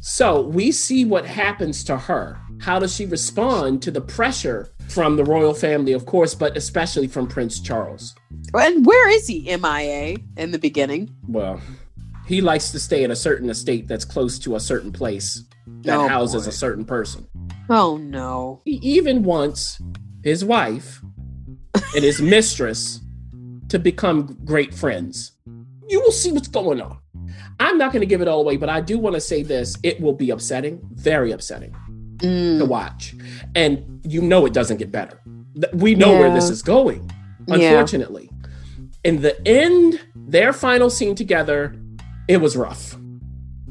So 0.00 0.42
we 0.42 0.72
see 0.72 1.04
what 1.04 1.26
happens 1.26 1.84
to 1.84 1.96
her. 1.96 2.40
How 2.60 2.78
does 2.78 2.94
she 2.94 3.06
respond 3.06 3.82
to 3.82 3.90
the 3.90 4.00
pressure 4.00 4.70
from 4.88 5.16
the 5.16 5.24
royal 5.24 5.54
family, 5.54 5.92
of 5.92 6.06
course, 6.06 6.34
but 6.34 6.56
especially 6.56 7.06
from 7.08 7.26
Prince 7.26 7.60
Charles? 7.60 8.14
And 8.54 8.84
where 8.86 9.08
is 9.10 9.26
he? 9.26 9.42
MIA 9.56 10.16
in 10.36 10.50
the 10.50 10.58
beginning. 10.58 11.14
Well, 11.26 11.60
he 12.26 12.40
likes 12.40 12.70
to 12.72 12.80
stay 12.80 13.04
at 13.04 13.10
a 13.10 13.16
certain 13.16 13.50
estate 13.50 13.88
that's 13.88 14.04
close 14.04 14.38
to 14.40 14.56
a 14.56 14.60
certain 14.60 14.92
place 14.92 15.44
that 15.82 15.96
Oh, 15.98 16.08
houses 16.08 16.44
boy. 16.44 16.48
a 16.48 16.52
certain 16.52 16.84
person. 16.84 17.26
Oh 17.70 17.96
no. 17.98 18.60
He 18.64 18.76
even 18.82 19.22
wants 19.22 19.80
his 20.24 20.44
wife 20.44 21.00
and 21.94 22.02
his 22.04 22.20
mistress 22.20 23.00
to 23.68 23.78
become 23.78 24.38
great 24.44 24.74
friends. 24.74 25.32
You 25.88 26.00
will 26.00 26.12
see 26.12 26.32
what's 26.32 26.48
going 26.48 26.80
on. 26.80 26.98
I'm 27.60 27.76
not 27.78 27.92
going 27.92 28.00
to 28.00 28.06
give 28.06 28.20
it 28.22 28.28
all 28.28 28.40
away, 28.40 28.56
but 28.56 28.68
I 28.68 28.80
do 28.80 28.98
want 28.98 29.14
to 29.16 29.20
say 29.20 29.42
this. 29.42 29.76
It 29.82 30.00
will 30.00 30.12
be 30.12 30.30
upsetting, 30.30 30.80
very 30.92 31.32
upsetting. 31.32 31.74
To 32.20 32.26
Mm, 32.26 32.68
watch. 32.68 33.14
And 33.54 34.00
you 34.04 34.20
know 34.22 34.46
it 34.46 34.52
doesn't 34.52 34.76
get 34.78 34.90
better. 34.90 35.20
We 35.72 35.94
know 35.94 36.12
where 36.12 36.32
this 36.32 36.50
is 36.50 36.62
going, 36.62 37.10
Yeah. 37.46 37.54
unfortunately. 37.54 38.30
In 39.04 39.22
the 39.22 39.34
end, 39.46 40.00
their 40.14 40.52
final 40.52 40.90
scene 40.90 41.14
together, 41.14 41.74
it 42.28 42.38
was 42.38 42.56
rough. 42.56 42.96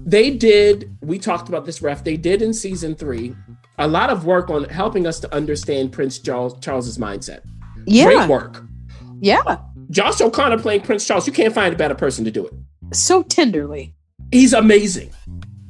They 0.05 0.31
did, 0.31 0.95
we 1.01 1.19
talked 1.19 1.49
about 1.49 1.65
this 1.65 1.81
ref, 1.81 2.03
they 2.03 2.15
did 2.17 2.41
in 2.41 2.53
season 2.53 2.95
three 2.95 3.35
a 3.79 3.87
lot 3.87 4.09
of 4.09 4.25
work 4.25 4.49
on 4.49 4.63
helping 4.65 5.05
us 5.05 5.19
to 5.19 5.31
understand 5.35 5.91
Prince 5.91 6.17
Charles 6.17 6.57
Charles's 6.61 6.97
mindset. 6.97 7.41
yeah. 7.85 8.05
Great 8.05 8.27
work. 8.29 8.63
Yeah. 9.21 9.57
Josh 9.91 10.19
O'Connor 10.19 10.59
playing 10.59 10.81
Prince 10.81 11.05
Charles, 11.05 11.27
you 11.27 11.33
can't 11.33 11.53
find 11.53 11.73
a 11.73 11.77
better 11.77 11.93
person 11.95 12.25
to 12.25 12.31
do 12.31 12.45
it. 12.47 12.53
So 12.93 13.21
tenderly. 13.23 13.93
He's 14.31 14.53
amazing. 14.53 15.11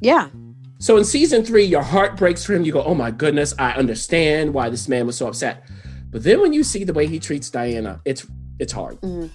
Yeah. 0.01 0.29
So 0.79 0.97
in 0.97 1.03
season 1.05 1.43
three, 1.43 1.63
your 1.63 1.81
heart 1.81 2.17
breaks 2.17 2.45
for 2.45 2.53
him. 2.53 2.63
You 2.63 2.71
go, 2.71 2.83
oh 2.83 2.93
my 2.93 3.09
goodness, 3.11 3.53
I 3.57 3.71
understand 3.73 4.53
why 4.53 4.69
this 4.69 4.87
man 4.87 5.05
was 5.07 5.17
so 5.17 5.27
upset. 5.27 5.63
But 6.11 6.23
then 6.23 6.39
when 6.41 6.53
you 6.53 6.63
see 6.63 6.83
the 6.83 6.93
way 6.93 7.07
he 7.07 7.19
treats 7.19 7.49
Diana, 7.49 8.01
it's 8.05 8.25
it's 8.59 8.71
hard. 8.73 8.99
Mm, 9.01 9.29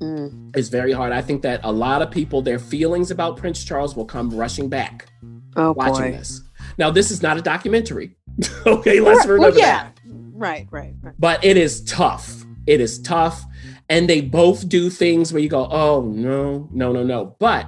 mm. 0.00 0.56
It's 0.56 0.68
very 0.68 0.92
hard. 0.92 1.12
I 1.12 1.22
think 1.22 1.42
that 1.42 1.60
a 1.64 1.72
lot 1.72 2.02
of 2.02 2.10
people, 2.10 2.42
their 2.42 2.58
feelings 2.58 3.10
about 3.10 3.36
Prince 3.36 3.62
Charles 3.64 3.94
will 3.96 4.04
come 4.04 4.30
rushing 4.30 4.68
back 4.68 5.06
Oh 5.54 5.72
watching 5.72 6.10
boy. 6.10 6.10
this. 6.12 6.42
Now, 6.78 6.90
this 6.90 7.10
is 7.10 7.22
not 7.22 7.38
a 7.38 7.42
documentary. 7.42 8.16
okay, 8.66 9.00
let's 9.00 9.20
Right, 9.20 9.28
remember 9.32 9.56
well, 9.56 9.58
yeah. 9.58 9.84
that. 9.84 9.98
Right. 10.32 10.66
Right. 10.70 10.94
Right. 11.00 11.14
But 11.18 11.42
it 11.44 11.56
is 11.56 11.82
tough. 11.84 12.44
It 12.66 12.80
is 12.80 12.98
tough. 13.00 13.42
And 13.88 14.10
they 14.10 14.20
both 14.20 14.68
do 14.68 14.90
things 14.90 15.32
where 15.32 15.40
you 15.40 15.48
go, 15.48 15.66
oh 15.70 16.02
no, 16.02 16.68
no, 16.72 16.92
no, 16.92 17.02
no. 17.02 17.36
But 17.38 17.66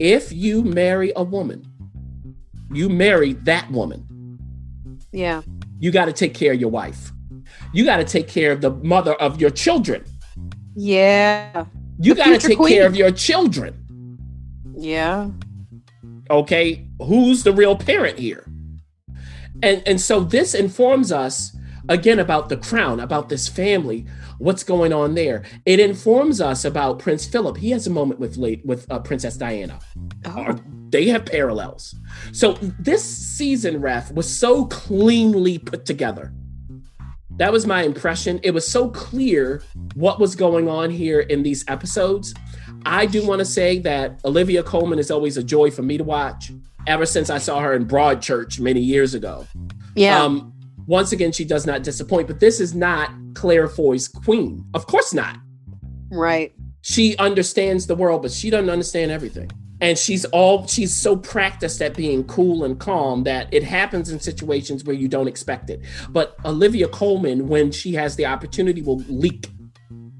if 0.00 0.32
you 0.32 0.62
marry 0.64 1.12
a 1.14 1.22
woman, 1.22 1.67
you 2.72 2.88
marry 2.88 3.32
that 3.44 3.70
woman. 3.70 4.04
Yeah. 5.12 5.42
you 5.80 5.90
got 5.90 6.04
to 6.06 6.12
take 6.12 6.34
care 6.34 6.52
of 6.52 6.60
your 6.60 6.70
wife. 6.70 7.12
You 7.72 7.84
got 7.84 7.96
to 7.98 8.04
take 8.04 8.28
care 8.28 8.52
of 8.52 8.60
the 8.60 8.70
mother 8.70 9.14
of 9.14 9.40
your 9.40 9.50
children. 9.50 10.04
Yeah. 10.74 11.64
You 11.98 12.14
got 12.14 12.26
to 12.26 12.38
take 12.38 12.58
queen. 12.58 12.74
care 12.74 12.86
of 12.86 12.94
your 12.94 13.10
children. 13.10 14.18
Yeah. 14.76 15.30
Okay, 16.30 16.86
who's 17.00 17.42
the 17.42 17.52
real 17.52 17.74
parent 17.74 18.18
here? 18.18 18.44
And 19.62 19.82
and 19.86 20.00
so 20.00 20.20
this 20.20 20.54
informs 20.54 21.10
us 21.10 21.56
again 21.88 22.18
about 22.18 22.48
the 22.48 22.56
crown, 22.58 23.00
about 23.00 23.28
this 23.28 23.48
family, 23.48 24.06
what's 24.38 24.62
going 24.62 24.92
on 24.92 25.14
there. 25.14 25.42
It 25.64 25.80
informs 25.80 26.40
us 26.40 26.64
about 26.64 26.98
Prince 26.98 27.26
Philip. 27.26 27.56
He 27.56 27.70
has 27.70 27.86
a 27.86 27.90
moment 27.90 28.20
with 28.20 28.36
late 28.36 28.64
with 28.64 28.86
uh, 28.90 28.98
Princess 29.00 29.36
Diana. 29.36 29.80
Oh. 30.26 30.30
Are- 30.30 30.60
they 30.90 31.06
have 31.08 31.26
parallels. 31.26 31.94
So 32.32 32.52
this 32.78 33.04
season, 33.04 33.80
ref, 33.80 34.12
was 34.12 34.28
so 34.28 34.66
cleanly 34.66 35.58
put 35.58 35.84
together. 35.84 36.32
That 37.36 37.52
was 37.52 37.66
my 37.66 37.82
impression. 37.82 38.40
It 38.42 38.50
was 38.52 38.66
so 38.66 38.90
clear 38.90 39.62
what 39.94 40.18
was 40.18 40.34
going 40.34 40.68
on 40.68 40.90
here 40.90 41.20
in 41.20 41.42
these 41.42 41.64
episodes. 41.68 42.34
I 42.84 43.06
do 43.06 43.24
want 43.26 43.38
to 43.38 43.44
say 43.44 43.78
that 43.80 44.20
Olivia 44.24 44.62
Colman 44.62 44.98
is 44.98 45.10
always 45.10 45.36
a 45.36 45.44
joy 45.44 45.70
for 45.70 45.82
me 45.82 45.98
to 45.98 46.04
watch. 46.04 46.50
Ever 46.86 47.06
since 47.06 47.30
I 47.30 47.38
saw 47.38 47.60
her 47.60 47.74
in 47.74 47.86
Broadchurch 47.86 48.60
many 48.60 48.80
years 48.80 49.14
ago. 49.14 49.46
Yeah. 49.94 50.22
Um, 50.22 50.52
once 50.86 51.12
again, 51.12 51.32
she 51.32 51.44
does 51.44 51.66
not 51.66 51.82
disappoint. 51.82 52.26
But 52.28 52.40
this 52.40 52.60
is 52.60 52.74
not 52.74 53.10
Claire 53.34 53.68
Foy's 53.68 54.08
queen. 54.08 54.64
Of 54.74 54.86
course 54.86 55.12
not 55.12 55.36
right. 56.10 56.54
she 56.82 57.16
understands 57.18 57.86
the 57.86 57.94
world, 57.94 58.22
but 58.22 58.32
she 58.32 58.50
doesn't 58.50 58.70
understand 58.70 59.10
everything. 59.10 59.50
And 59.80 59.96
she's 59.96 60.24
all 60.26 60.66
she's 60.66 60.94
so 60.94 61.16
practiced 61.16 61.80
at 61.80 61.96
being 61.96 62.24
cool 62.24 62.64
and 62.64 62.78
calm 62.78 63.24
that 63.24 63.52
it 63.52 63.62
happens 63.62 64.10
in 64.10 64.18
situations 64.20 64.84
where 64.84 64.96
you 64.96 65.08
don't 65.08 65.28
expect 65.28 65.70
it. 65.70 65.80
But 66.10 66.36
Olivia 66.44 66.88
Colman, 66.88 67.48
when 67.48 67.70
she 67.70 67.92
has 67.94 68.16
the 68.16 68.26
opportunity, 68.26 68.82
will 68.82 68.98
leak, 69.08 69.48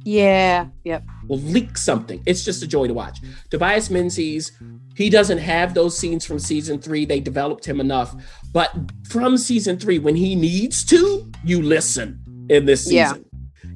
Yeah. 0.04 0.66
Yep. 0.84 1.04
will 1.28 1.38
leak 1.40 1.76
something. 1.76 2.22
It's 2.24 2.44
just 2.44 2.62
a 2.62 2.66
joy 2.66 2.86
to 2.86 2.94
watch. 2.94 3.18
Tobias 3.50 3.90
Menzies, 3.90 4.52
he 4.94 5.10
doesn't 5.10 5.38
have 5.38 5.74
those 5.74 5.96
scenes 5.98 6.24
from 6.24 6.38
season 6.38 6.80
three. 6.80 7.04
They 7.04 7.20
developed 7.20 7.64
him 7.64 7.80
enough. 7.80 8.14
But 8.52 8.72
from 9.08 9.36
season 9.36 9.78
three, 9.78 9.98
when 9.98 10.16
he 10.16 10.34
needs 10.34 10.84
to, 10.86 11.30
you 11.44 11.62
listen 11.62 12.20
in 12.48 12.64
this 12.66 12.84
season. 12.84 12.96
Yeah. 12.96 13.27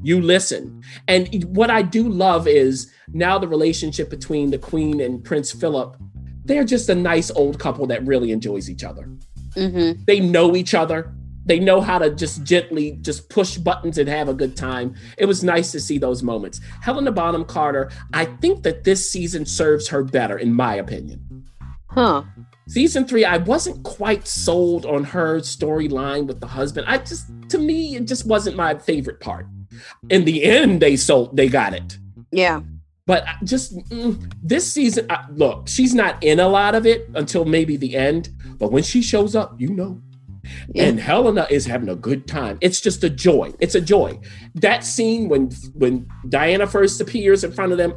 You 0.02 0.20
listen. 0.20 0.82
And 1.08 1.28
what 1.54 1.70
I 1.70 1.82
do 1.82 2.08
love 2.08 2.48
is 2.48 2.92
now 3.08 3.38
the 3.38 3.48
relationship 3.48 4.10
between 4.10 4.50
the 4.50 4.58
Queen 4.58 5.00
and 5.00 5.22
Prince 5.22 5.52
Philip, 5.52 5.96
they're 6.44 6.64
just 6.64 6.88
a 6.88 6.94
nice 6.94 7.30
old 7.30 7.58
couple 7.58 7.86
that 7.86 8.04
really 8.04 8.32
enjoys 8.32 8.68
each 8.68 8.84
other. 8.84 9.08
Mm-hmm. 9.54 10.02
They 10.06 10.20
know 10.20 10.56
each 10.56 10.74
other. 10.74 11.14
They 11.44 11.58
know 11.58 11.80
how 11.80 11.98
to 11.98 12.10
just 12.10 12.44
gently 12.44 12.98
just 13.00 13.28
push 13.28 13.56
buttons 13.56 13.98
and 13.98 14.08
have 14.08 14.28
a 14.28 14.34
good 14.34 14.56
time. 14.56 14.94
It 15.18 15.26
was 15.26 15.42
nice 15.42 15.72
to 15.72 15.80
see 15.80 15.98
those 15.98 16.22
moments. 16.22 16.60
Helena 16.80 17.10
Bonham 17.10 17.44
Carter, 17.44 17.90
I 18.12 18.26
think 18.26 18.62
that 18.62 18.84
this 18.84 19.10
season 19.10 19.44
serves 19.44 19.88
her 19.88 20.04
better, 20.04 20.38
in 20.38 20.52
my 20.52 20.76
opinion. 20.76 21.44
Huh. 21.90 22.22
Season 22.68 23.06
three, 23.06 23.24
I 23.24 23.38
wasn't 23.38 23.82
quite 23.82 24.26
sold 24.26 24.86
on 24.86 25.02
her 25.04 25.40
storyline 25.40 26.26
with 26.26 26.40
the 26.40 26.46
husband. 26.46 26.86
I 26.88 26.98
just, 26.98 27.26
to 27.48 27.58
me, 27.58 27.96
it 27.96 28.06
just 28.06 28.24
wasn't 28.24 28.56
my 28.56 28.78
favorite 28.78 29.18
part. 29.20 29.46
In 30.10 30.24
the 30.24 30.44
end, 30.44 30.80
they 30.80 30.96
sold, 30.96 31.36
they 31.36 31.48
got 31.48 31.74
it. 31.74 31.98
Yeah. 32.30 32.60
But 33.06 33.24
just 33.44 33.76
mm, 33.88 34.32
this 34.42 34.70
season, 34.70 35.06
uh, 35.10 35.26
look, 35.32 35.68
she's 35.68 35.94
not 35.94 36.22
in 36.22 36.38
a 36.38 36.48
lot 36.48 36.74
of 36.74 36.86
it 36.86 37.08
until 37.14 37.44
maybe 37.44 37.76
the 37.76 37.96
end. 37.96 38.30
But 38.58 38.70
when 38.70 38.82
she 38.82 39.02
shows 39.02 39.34
up, 39.34 39.60
you 39.60 39.70
know. 39.70 40.00
Yeah. 40.74 40.84
And 40.84 41.00
Helena 41.00 41.46
is 41.50 41.66
having 41.66 41.88
a 41.88 41.94
good 41.94 42.26
time. 42.26 42.58
It's 42.60 42.80
just 42.80 43.04
a 43.04 43.10
joy. 43.10 43.52
It's 43.60 43.74
a 43.74 43.80
joy. 43.80 44.18
That 44.56 44.84
scene 44.84 45.28
when 45.28 45.50
when 45.74 46.08
Diana 46.28 46.66
first 46.66 47.00
appears 47.00 47.44
in 47.44 47.52
front 47.52 47.72
of 47.72 47.78
them, 47.78 47.94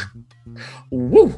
woo! 0.90 1.34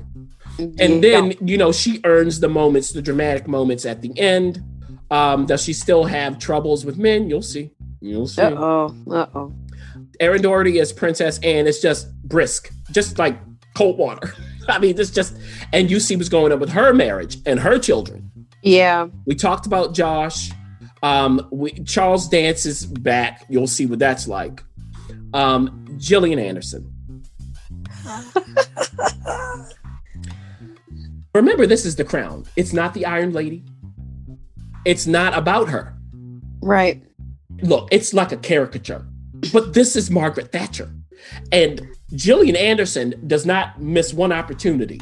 And 0.58 1.02
then 1.02 1.34
you 1.40 1.56
know 1.56 1.72
she 1.72 2.00
earns 2.04 2.40
the 2.40 2.48
moments, 2.48 2.92
the 2.92 3.02
dramatic 3.02 3.48
moments 3.48 3.86
at 3.86 4.02
the 4.02 4.18
end. 4.18 4.62
Um, 5.10 5.46
does 5.46 5.62
she 5.62 5.72
still 5.72 6.04
have 6.04 6.38
troubles 6.38 6.84
with 6.84 6.98
men? 6.98 7.30
You'll 7.30 7.40
see. 7.40 7.70
You'll 8.00 8.26
see. 8.26 8.42
Uh 8.42 8.54
oh. 8.56 8.94
Uh 9.10 9.26
oh. 9.34 9.54
Erin 10.20 10.42
Doherty 10.42 10.78
is 10.78 10.92
Princess 10.92 11.38
Anne 11.40 11.66
It's 11.66 11.80
just 11.80 12.12
brisk, 12.22 12.70
just 12.90 13.18
like 13.18 13.38
cold 13.76 13.98
water. 13.98 14.34
I 14.68 14.78
mean, 14.78 14.96
this 14.96 15.10
just, 15.10 15.36
and 15.72 15.90
you 15.90 15.98
see 16.00 16.16
what's 16.16 16.28
going 16.28 16.52
on 16.52 16.60
with 16.60 16.70
her 16.70 16.92
marriage 16.92 17.38
and 17.46 17.58
her 17.58 17.78
children. 17.78 18.30
Yeah. 18.62 19.08
We 19.24 19.34
talked 19.34 19.66
about 19.66 19.94
Josh. 19.94 20.50
Um, 21.02 21.48
we, 21.50 21.70
Charles 21.84 22.28
Dance 22.28 22.66
is 22.66 22.84
back. 22.84 23.46
You'll 23.48 23.66
see 23.66 23.86
what 23.86 23.98
that's 23.98 24.28
like. 24.28 24.62
Um, 25.32 25.86
Gillian 25.98 26.38
Anderson. 26.38 26.92
Remember, 31.34 31.66
this 31.66 31.86
is 31.86 31.96
the 31.96 32.04
crown. 32.04 32.44
It's 32.56 32.72
not 32.72 32.94
the 32.94 33.06
Iron 33.06 33.32
Lady. 33.32 33.64
It's 34.84 35.06
not 35.06 35.36
about 35.36 35.68
her. 35.68 35.96
Right. 36.60 37.02
Look, 37.62 37.88
it's 37.90 38.14
like 38.14 38.32
a 38.32 38.36
caricature, 38.36 39.04
but 39.52 39.74
this 39.74 39.96
is 39.96 40.10
Margaret 40.10 40.52
Thatcher. 40.52 40.90
And 41.52 41.86
Gillian 42.14 42.56
Anderson 42.56 43.14
does 43.26 43.44
not 43.44 43.80
miss 43.80 44.14
one 44.14 44.32
opportunity 44.32 45.00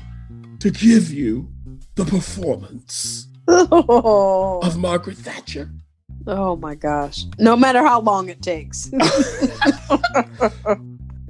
to 0.60 0.70
give 0.70 1.12
you 1.12 1.48
the 1.94 2.04
performance 2.04 3.28
Oh. 3.48 4.60
of 4.64 4.76
Margaret 4.78 5.16
Thatcher. 5.18 5.70
oh 6.26 6.56
my 6.56 6.74
gosh. 6.74 7.24
No 7.38 7.56
matter 7.56 7.84
how 7.86 8.00
long 8.00 8.28
it 8.28 8.42
takes. 8.42 8.90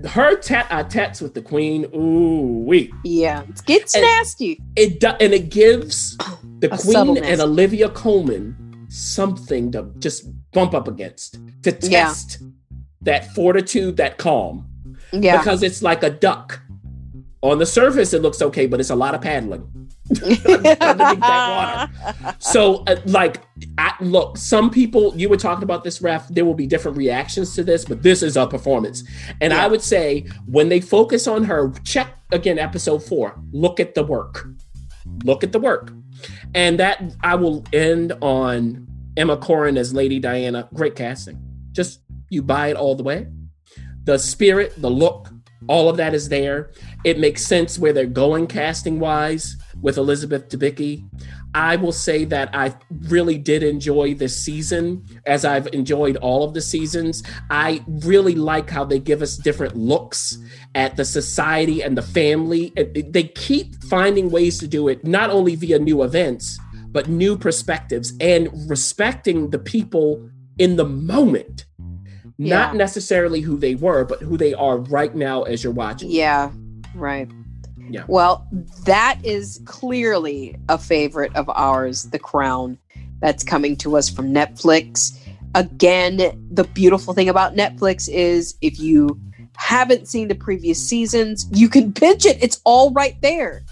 Her 0.04 0.36
tat 0.36 0.66
uh, 0.70 0.82
tats 0.84 1.20
with 1.20 1.34
the 1.34 1.40
queen, 1.42 1.86
ooh 1.94 2.64
wee. 2.66 2.92
yeah. 3.02 3.42
It 3.42 3.64
gets 3.64 3.94
And- 3.94 4.02
nasty. 4.04 4.60
It 4.76 5.00
do- 5.00 5.08
and 5.20 5.32
it 5.32 5.48
gives 5.50 6.16
the 6.60 6.72
A 6.72 6.78
queen 6.78 7.16
and 7.18 7.40
Olivia 7.40 7.88
Colman 7.88 8.54
something 8.88 9.72
to 9.72 9.90
just 9.98 10.24
bump 10.52 10.74
up 10.74 10.88
against 10.88 11.38
to 11.62 11.70
Yeah. 11.82 12.06
test 12.06 12.38
that 13.02 13.32
fortitude, 13.34 13.96
that 13.98 14.18
calm. 14.18 14.66
Yeah. 15.12 15.38
because 15.38 15.62
it's 15.62 15.82
like 15.82 16.02
a 16.02 16.10
duck. 16.10 16.60
On 17.42 17.58
the 17.58 17.66
surface, 17.66 18.12
it 18.12 18.22
looks 18.22 18.42
okay, 18.42 18.66
but 18.66 18.80
it's 18.80 18.90
a 18.90 18.96
lot 18.96 19.14
of 19.14 19.20
paddling. 19.20 19.70
So, 22.38 22.84
uh, 22.86 22.96
like, 23.06 23.42
I, 23.78 23.92
look, 24.00 24.36
some 24.36 24.70
people, 24.70 25.12
you 25.16 25.28
were 25.28 25.36
talking 25.36 25.62
about 25.62 25.84
this, 25.84 26.02
ref, 26.02 26.28
there 26.28 26.44
will 26.44 26.54
be 26.54 26.66
different 26.66 26.96
reactions 26.96 27.54
to 27.56 27.64
this, 27.64 27.84
but 27.84 28.02
this 28.02 28.22
is 28.22 28.36
a 28.36 28.46
performance. 28.46 29.04
And 29.40 29.52
Yeah. 29.52 29.64
I 29.64 29.68
would 29.68 29.82
say 29.82 30.26
when 30.46 30.68
they 30.68 30.80
focus 30.80 31.26
on 31.26 31.44
her, 31.44 31.72
check 31.84 32.16
again 32.32 32.58
episode 32.58 33.02
four, 33.02 33.38
look 33.52 33.80
at 33.80 33.94
the 33.94 34.04
work. 34.04 34.46
Look 35.24 35.44
at 35.44 35.52
the 35.52 35.58
work. 35.60 35.92
And 36.54 36.78
that 36.80 37.02
I 37.22 37.34
will 37.34 37.64
end 37.72 38.12
on 38.20 38.86
Emma 39.16 39.36
Corrin 39.36 39.76
as 39.76 39.94
Lady 39.94 40.18
Diana. 40.18 40.68
Great 40.74 40.96
casting. 40.96 41.40
Just 41.72 42.00
you 42.28 42.42
buy 42.42 42.68
it 42.68 42.76
all 42.76 42.94
the 42.94 43.02
way. 43.02 43.26
The 44.04 44.18
spirit, 44.18 44.80
the 44.80 44.90
look, 44.90 45.28
all 45.68 45.88
of 45.88 45.96
that 45.96 46.14
is 46.14 46.28
there. 46.28 46.70
It 47.04 47.18
makes 47.18 47.44
sense 47.44 47.78
where 47.78 47.92
they're 47.92 48.06
going 48.06 48.46
casting 48.46 49.00
wise 49.00 49.56
with 49.80 49.98
Elizabeth 49.98 50.48
Debicki. 50.48 51.04
I 51.54 51.76
will 51.76 51.92
say 51.92 52.24
that 52.26 52.54
I 52.54 52.74
really 53.08 53.38
did 53.38 53.62
enjoy 53.62 54.14
this 54.14 54.36
season 54.36 55.06
as 55.24 55.44
I've 55.44 55.68
enjoyed 55.72 56.16
all 56.18 56.44
of 56.44 56.52
the 56.52 56.60
seasons. 56.60 57.22
I 57.50 57.82
really 57.88 58.34
like 58.34 58.68
how 58.68 58.84
they 58.84 58.98
give 58.98 59.22
us 59.22 59.36
different 59.38 59.74
looks 59.74 60.36
at 60.74 60.96
the 60.96 61.04
society 61.04 61.82
and 61.82 61.96
the 61.96 62.02
family. 62.02 62.72
They 62.76 63.24
keep 63.24 63.82
finding 63.84 64.30
ways 64.30 64.58
to 64.58 64.68
do 64.68 64.88
it, 64.88 65.04
not 65.04 65.30
only 65.30 65.54
via 65.54 65.78
new 65.78 66.02
events, 66.02 66.58
but 66.88 67.08
new 67.08 67.38
perspectives 67.38 68.12
and 68.20 68.50
respecting 68.68 69.48
the 69.50 69.58
people 69.58 70.28
in 70.58 70.76
the 70.76 70.84
moment. 70.84 71.64
Not 72.38 72.76
necessarily 72.76 73.40
who 73.40 73.56
they 73.56 73.76
were, 73.76 74.04
but 74.04 74.20
who 74.20 74.36
they 74.36 74.52
are 74.52 74.76
right 74.76 75.14
now 75.14 75.44
as 75.44 75.64
you're 75.64 75.72
watching. 75.72 76.10
Yeah, 76.10 76.50
right. 76.94 77.30
Yeah. 77.88 78.04
Well, 78.08 78.46
that 78.84 79.18
is 79.24 79.60
clearly 79.64 80.56
a 80.68 80.78
favorite 80.78 81.34
of 81.36 81.48
ours, 81.50 82.04
The 82.04 82.18
Crown, 82.18 82.78
that's 83.20 83.44
coming 83.44 83.76
to 83.76 83.96
us 83.96 84.08
from 84.08 84.32
Netflix. 84.32 85.18
Again, 85.54 86.48
the 86.50 86.64
beautiful 86.64 87.14
thing 87.14 87.28
about 87.28 87.54
Netflix 87.54 88.08
is 88.08 88.56
if 88.60 88.78
you 88.78 89.18
haven't 89.56 90.06
seen 90.06 90.28
the 90.28 90.34
previous 90.34 90.86
seasons, 90.86 91.46
you 91.52 91.68
can 91.68 91.90
binge 91.90 92.26
it. 92.26 92.36
It's 92.42 92.60
all 92.64 92.92
right 92.92 93.16
there. 93.22 93.64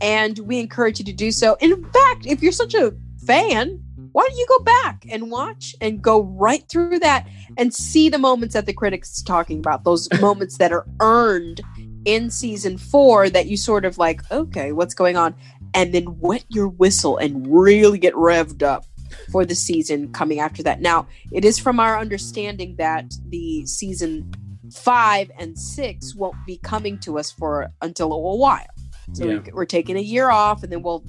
And 0.00 0.38
we 0.40 0.60
encourage 0.60 0.98
you 0.98 1.04
to 1.04 1.12
do 1.12 1.30
so. 1.30 1.56
In 1.60 1.84
fact, 1.90 2.26
if 2.26 2.42
you're 2.42 2.52
such 2.52 2.74
a 2.74 2.92
fan, 3.26 3.82
why 4.12 4.26
don't 4.28 4.36
you 4.36 4.46
go 4.48 4.58
back 4.60 5.04
and 5.10 5.30
watch 5.30 5.74
and 5.80 6.02
go 6.02 6.22
right 6.22 6.68
through 6.68 6.98
that 7.00 7.26
and 7.56 7.72
see 7.72 8.08
the 8.08 8.18
moments 8.18 8.54
that 8.54 8.66
the 8.66 8.72
critics 8.72 9.22
talking 9.22 9.58
about, 9.58 9.84
those 9.84 10.08
moments 10.20 10.58
that 10.58 10.72
are 10.72 10.86
earned 11.00 11.60
in 12.04 12.30
season 12.30 12.78
four 12.78 13.30
that 13.30 13.46
you 13.46 13.56
sort 13.56 13.84
of 13.84 13.98
like, 13.98 14.20
okay, 14.30 14.72
what's 14.72 14.94
going 14.94 15.16
on? 15.16 15.34
And 15.74 15.94
then 15.94 16.18
wet 16.20 16.44
your 16.48 16.68
whistle 16.68 17.16
and 17.16 17.46
really 17.46 17.98
get 17.98 18.14
revved 18.14 18.62
up 18.62 18.84
for 19.30 19.44
the 19.44 19.54
season 19.54 20.12
coming 20.12 20.40
after 20.40 20.62
that. 20.62 20.80
Now, 20.80 21.06
it 21.30 21.44
is 21.44 21.58
from 21.58 21.78
our 21.80 21.98
understanding 21.98 22.76
that 22.76 23.12
the 23.28 23.66
season 23.66 24.32
five 24.72 25.30
and 25.38 25.58
six 25.58 26.14
won't 26.14 26.36
be 26.46 26.56
coming 26.58 26.98
to 27.00 27.18
us 27.18 27.30
for 27.30 27.70
until 27.82 28.12
a 28.12 28.36
while. 28.36 28.66
So 29.12 29.24
Yeah. 29.24 29.38
we, 29.40 29.52
we're 29.52 29.64
taking 29.66 29.96
a 29.96 30.00
year 30.00 30.30
off 30.30 30.62
and 30.62 30.72
then 30.72 30.82
we'll, 30.82 31.04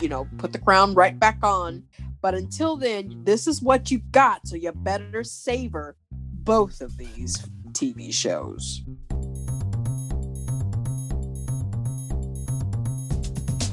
you 0.00 0.08
know, 0.08 0.26
put 0.38 0.52
the 0.52 0.58
crown 0.58 0.94
right 0.94 1.18
back 1.18 1.38
on. 1.42 1.84
But 2.22 2.34
until 2.34 2.76
then, 2.76 3.20
this 3.24 3.46
is 3.46 3.60
what 3.60 3.90
you've 3.90 4.10
got. 4.10 4.46
So 4.48 4.56
you 4.56 4.72
better 4.72 5.22
savor 5.22 5.96
both 6.10 6.80
of 6.80 6.96
these 6.96 7.38
TV 7.72 8.12
shows. 8.12 8.82